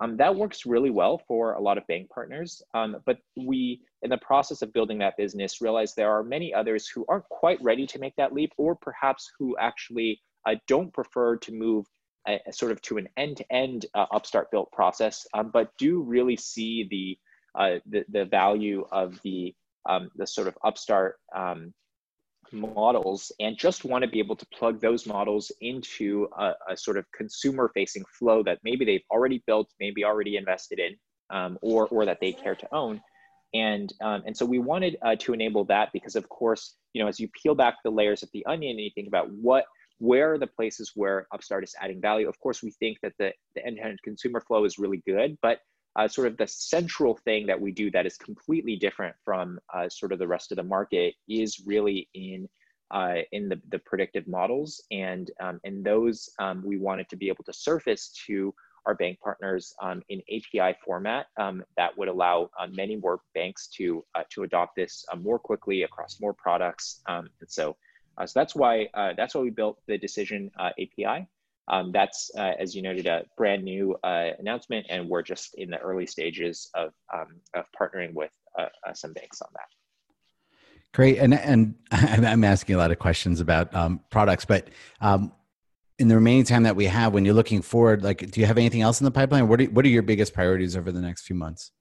Um, 0.02 0.16
that 0.16 0.34
works 0.34 0.66
really 0.66 0.92
well 0.92 1.22
for 1.28 1.54
a 1.54 1.62
lot 1.62 1.78
of 1.78 1.86
bank 1.88 2.10
partners, 2.10 2.62
um, 2.74 2.98
but 3.06 3.18
we, 3.36 3.82
in 4.02 4.10
the 4.10 4.18
process 4.18 4.62
of 4.62 4.72
building 4.72 4.98
that 5.00 5.18
business, 5.18 5.60
realize 5.60 5.94
there 5.94 6.12
are 6.12 6.24
many 6.24 6.54
others 6.54 6.88
who 6.88 7.06
aren't 7.10 7.28
quite 7.28 7.62
ready 7.62 7.86
to 7.88 8.00
make 8.00 8.16
that 8.16 8.34
leap, 8.34 8.54
or 8.58 8.76
perhaps 8.76 9.30
who 9.38 9.58
actually 9.58 10.22
I 10.46 10.60
don't 10.68 10.94
prefer 10.94 11.38
to 11.38 11.52
move 11.52 11.86
a, 12.28 12.34
uh, 12.34 12.38
a 12.48 12.54
sort 12.54 12.72
of 12.72 12.82
to 12.84 12.98
an 12.98 13.08
end-to-end 13.18 13.86
uh, 13.94 14.06
Upstart 14.12 14.52
built 14.52 14.72
process, 14.72 15.26
um, 15.34 15.52
but 15.52 15.72
do 15.78 16.02
really 16.02 16.36
see 16.36 16.88
the, 16.90 17.18
uh, 17.60 17.80
the, 17.86 18.06
the 18.10 18.26
value 18.26 18.86
of 18.92 19.20
the 19.24 19.56
um, 19.86 20.12
the 20.16 20.28
sort 20.28 20.48
of 20.48 20.58
Upstart 20.64 21.16
um, 21.36 21.74
models 22.52 23.32
and 23.40 23.58
just 23.58 23.86
want 23.86 24.04
to 24.04 24.10
be 24.10 24.20
able 24.20 24.36
to 24.36 24.46
plug 24.48 24.82
those 24.82 25.06
models 25.06 25.52
into 25.62 26.28
a, 26.38 26.54
a, 26.70 26.78
sort 26.78 26.98
of 26.98 27.06
consumer 27.12 27.72
facing 27.74 28.04
flow 28.18 28.44
that 28.44 28.60
maybe 28.64 28.86
they've 28.86 29.04
already 29.12 29.44
built, 29.46 29.70
maybe 29.80 30.04
already 30.04 30.38
invested 30.38 30.80
in, 30.80 30.96
um, 31.30 31.58
or, 31.62 31.88
or 31.88 32.06
that 32.06 32.20
they 32.20 32.32
care 32.32 32.56
to 32.56 32.68
own. 32.74 33.02
And, 33.54 33.92
um, 34.02 34.24
and 34.26 34.36
so 34.36 34.46
we 34.46 34.60
wanted 34.60 34.98
uh, 35.02 35.16
to 35.20 35.34
enable 35.34 35.66
that 35.66 35.90
because 35.94 36.16
of 36.16 36.28
course, 36.30 36.76
you 36.94 37.02
know, 37.02 37.08
as 37.08 37.20
you 37.20 37.30
peel 37.42 37.56
back 37.56 37.76
the 37.84 37.92
layers 37.92 38.24
of 38.24 38.30
the 38.34 38.46
onion 38.46 38.72
and 38.72 38.80
you 38.80 38.92
think 38.94 39.08
about 39.08 39.30
what 39.32 39.66
where 40.00 40.34
are 40.34 40.38
the 40.38 40.48
places 40.48 40.94
where 40.96 41.28
Upstart 41.32 41.64
is 41.64 41.76
adding 41.80 42.02
value? 42.02 42.28
Of 42.28 42.40
course, 42.40 42.64
we 42.64 42.72
think 42.72 43.00
that 43.04 43.14
the, 43.20 43.34
the 43.56 43.66
end-to-end 43.66 44.00
consumer 44.04 44.42
flow 44.42 44.66
is 44.66 44.80
really 44.80 45.04
good, 45.06 45.38
but 45.42 45.60
uh, 45.96 46.08
sort 46.08 46.28
of 46.28 46.38
the 46.38 46.48
central 46.48 47.18
thing 47.26 47.46
that 47.48 47.60
we 47.60 47.72
do 47.72 47.92
that 47.92 48.06
is 48.06 48.18
completely 48.18 48.76
different 48.76 49.16
from 49.26 49.60
uh, 49.74 49.90
sort 49.90 50.12
of 50.12 50.20
the 50.20 50.28
rest 50.28 50.52
of 50.52 50.56
the 50.56 50.64
market 50.64 51.16
is 51.28 51.62
really 51.66 52.08
in 52.14 52.48
uh, 52.92 53.18
in 53.32 53.48
the, 53.50 53.62
the 53.70 53.78
predictive 53.80 54.28
models, 54.28 54.84
and 54.90 55.30
um, 55.40 55.60
and 55.64 55.86
those 55.86 56.30
um, 56.40 56.64
we 56.66 56.78
wanted 56.78 57.08
to 57.10 57.16
be 57.16 57.28
able 57.28 57.44
to 57.44 57.54
surface 57.54 58.12
to 58.26 58.54
our 58.86 58.96
bank 58.96 59.20
partners 59.20 59.74
um, 59.82 60.02
in 60.10 60.22
API 60.32 60.76
format 60.84 61.28
um, 61.38 61.64
that 61.78 61.96
would 61.98 62.08
allow 62.08 62.50
uh, 62.60 62.66
many 62.72 62.96
more 62.96 63.20
banks 63.36 63.68
to 63.68 64.04
uh, 64.16 64.24
to 64.32 64.44
adopt 64.44 64.76
this 64.76 65.06
uh, 65.12 65.16
more 65.16 65.38
quickly 65.38 65.84
across 65.84 66.20
more 66.20 66.34
products. 66.34 67.02
Um, 67.08 67.30
and 67.42 67.50
so 67.50 67.76
so 68.26 68.40
that's 68.40 68.56
why 68.56 68.88
uh, 68.94 69.14
that's 69.16 69.36
why 69.36 69.42
we 69.42 69.50
built 69.50 69.80
the 69.88 69.98
Decision 69.98 70.52
uh, 70.60 70.70
API. 70.80 71.28
Um, 71.68 71.92
that's, 71.92 72.32
uh, 72.36 72.54
as 72.58 72.76
you 72.76 72.82
noted, 72.82 73.06
a 73.06 73.26
brand 73.38 73.64
new 73.64 73.96
uh, 74.04 74.32
announcement, 74.40 74.88
and 74.90 75.08
we're 75.08 75.22
just 75.22 75.54
in 75.54 75.70
the 75.70 75.78
early 75.78 76.08
stages 76.08 76.68
of, 76.74 76.94
um, 77.14 77.28
of 77.54 77.66
partnering 77.80 78.14
with 78.14 78.32
some 78.96 79.14
banks 79.14 79.40
on 79.42 79.50
that. 79.54 79.68
Great, 80.94 81.20
and 81.20 81.34
and 81.36 81.76
I'm 81.92 82.44
asking 82.44 82.74
a 82.74 82.78
lot 82.80 82.92
of 82.92 82.98
questions 82.98 83.40
about 83.40 83.74
um, 83.76 84.02
products, 84.10 84.46
but 84.46 84.70
um, 85.00 85.32
in 86.00 86.08
the 86.08 86.16
remaining 86.16 86.46
time 86.46 86.64
that 86.64 86.76
we 86.76 86.86
have, 86.86 87.14
when 87.14 87.26
you're 87.26 87.34
looking 87.34 87.62
forward, 87.62 88.04
like, 88.04 88.32
do 88.32 88.40
you 88.40 88.48
have 88.48 88.58
anything 88.58 88.82
else 88.82 89.02
in 89.02 89.06
the 89.06 89.12
pipeline? 89.12 89.48
What 89.48 89.62
are, 89.62 89.66
what 89.66 89.86
are 89.86 89.90
your 89.90 90.02
biggest 90.02 90.34
priorities 90.34 90.76
over 90.76 90.92
the 90.92 91.02
next 91.02 91.24
few 91.24 91.36
months? 91.36 91.72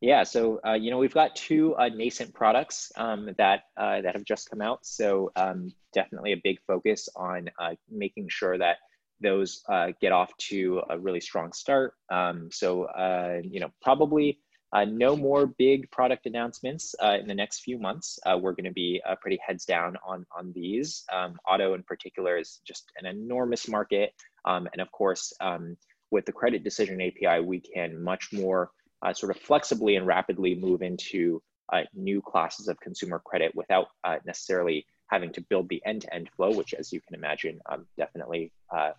Yeah, 0.00 0.22
so 0.22 0.60
uh, 0.64 0.74
you 0.74 0.92
know 0.92 0.98
we've 0.98 1.14
got 1.14 1.34
two 1.34 1.74
uh, 1.74 1.88
nascent 1.88 2.32
products 2.32 2.92
um, 2.96 3.30
that 3.36 3.64
uh, 3.76 4.00
that 4.02 4.14
have 4.14 4.24
just 4.24 4.48
come 4.48 4.60
out. 4.60 4.86
So 4.86 5.32
um, 5.34 5.72
definitely 5.92 6.32
a 6.32 6.40
big 6.42 6.58
focus 6.68 7.08
on 7.16 7.50
uh, 7.58 7.74
making 7.90 8.28
sure 8.28 8.56
that 8.58 8.76
those 9.20 9.64
uh, 9.68 9.88
get 10.00 10.12
off 10.12 10.30
to 10.36 10.82
a 10.88 10.96
really 10.96 11.20
strong 11.20 11.52
start. 11.52 11.94
Um, 12.10 12.48
so 12.52 12.84
uh, 12.84 13.40
you 13.42 13.58
know 13.58 13.70
probably 13.82 14.38
no 14.86 15.16
more 15.16 15.46
big 15.46 15.90
product 15.90 16.26
announcements 16.26 16.94
in 17.02 17.26
the 17.26 17.34
next 17.34 17.60
few 17.60 17.78
months. 17.78 18.20
we're 18.26 18.52
going 18.52 18.66
to 18.66 18.70
be 18.70 19.00
pretty 19.20 19.38
heads 19.44 19.64
down 19.64 19.96
on 20.06 20.24
on 20.36 20.52
these. 20.54 21.04
Um, 21.12 21.38
auto 21.48 21.74
in 21.74 21.82
particular 21.82 22.38
is 22.38 22.60
just 22.64 22.92
an 23.00 23.06
enormous 23.06 23.66
market, 23.66 24.14
um, 24.44 24.68
and 24.72 24.80
of 24.80 24.92
course 24.92 25.32
um, 25.40 25.76
with 26.10 26.24
the 26.24 26.32
credit 26.32 26.64
decision 26.64 27.00
API, 27.00 27.40
we 27.44 27.60
can 27.60 28.02
much 28.02 28.32
more 28.32 28.70
uh, 29.02 29.12
sort 29.12 29.34
of 29.34 29.40
flexibly 29.42 29.96
and 29.96 30.06
rapidly 30.06 30.54
move 30.54 30.82
into 30.82 31.42
uh, 31.72 31.82
new 31.94 32.20
classes 32.20 32.68
of 32.68 32.78
consumer 32.80 33.20
credit 33.24 33.54
without 33.54 33.88
uh, 34.04 34.16
necessarily 34.26 34.86
having 35.08 35.32
to 35.32 35.40
build 35.42 35.68
the 35.68 35.82
end-to-end 35.86 36.28
flow, 36.36 36.50
which, 36.50 36.74
as 36.74 36.92
you 36.92 37.00
can 37.00 37.14
imagine, 37.14 37.60
um, 37.70 37.86
definitely 37.96 38.52
uh, 38.74 38.90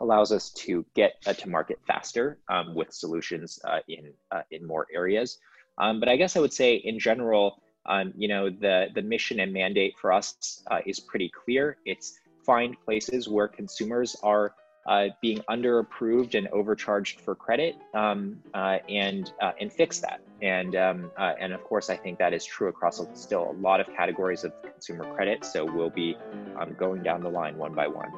allows 0.00 0.32
us 0.32 0.50
to 0.50 0.84
get 0.94 1.14
uh, 1.26 1.32
to 1.32 1.48
market 1.48 1.78
faster 1.86 2.38
um, 2.48 2.74
with 2.74 2.92
solutions 2.92 3.58
uh, 3.64 3.80
in 3.88 4.12
in 4.50 4.66
more 4.66 4.86
areas. 4.94 5.38
Um, 5.78 6.00
but 6.00 6.08
I 6.08 6.16
guess 6.16 6.36
I 6.36 6.40
would 6.40 6.52
say, 6.52 6.74
in 6.74 6.98
general, 6.98 7.62
um, 7.86 8.12
you 8.16 8.28
know, 8.28 8.50
the 8.50 8.88
the 8.94 9.02
mission 9.02 9.40
and 9.40 9.52
mandate 9.52 9.94
for 10.00 10.12
us 10.12 10.62
is 10.86 11.00
pretty 11.00 11.30
clear. 11.30 11.76
It's 11.84 12.18
find 12.44 12.76
places 12.84 13.28
where 13.28 13.48
consumers 13.48 14.16
are 14.22 14.54
uh, 14.86 15.08
being 15.20 15.38
underapproved 15.50 16.34
and 16.34 16.48
overcharged 16.48 17.20
for 17.20 17.34
credit 17.34 17.76
um, 17.94 18.40
uh, 18.54 18.78
and 18.88 19.32
uh, 19.40 19.52
and 19.60 19.72
fix 19.72 20.00
that. 20.00 20.20
And 20.42 20.74
um, 20.76 21.10
uh, 21.18 21.34
and 21.38 21.52
of 21.52 21.62
course, 21.64 21.90
I 21.90 21.96
think 21.96 22.18
that 22.18 22.32
is 22.32 22.44
true 22.44 22.68
across 22.68 23.00
still 23.14 23.50
a 23.50 23.56
lot 23.60 23.80
of 23.80 23.86
categories 23.94 24.44
of 24.44 24.52
consumer 24.62 25.12
credit. 25.14 25.44
So 25.44 25.64
we'll 25.64 25.90
be 25.90 26.16
um, 26.58 26.74
going 26.78 27.02
down 27.02 27.22
the 27.22 27.30
line 27.30 27.56
one 27.56 27.74
by 27.74 27.86
one. 27.86 28.10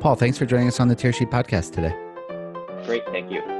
Paul, 0.00 0.14
thanks 0.14 0.38
for 0.38 0.46
joining 0.46 0.68
us 0.68 0.80
on 0.80 0.88
the 0.88 0.96
Tearsheet 0.96 1.30
podcast 1.30 1.72
today. 1.72 1.94
Great, 2.86 3.04
thank 3.06 3.32
you. 3.32 3.57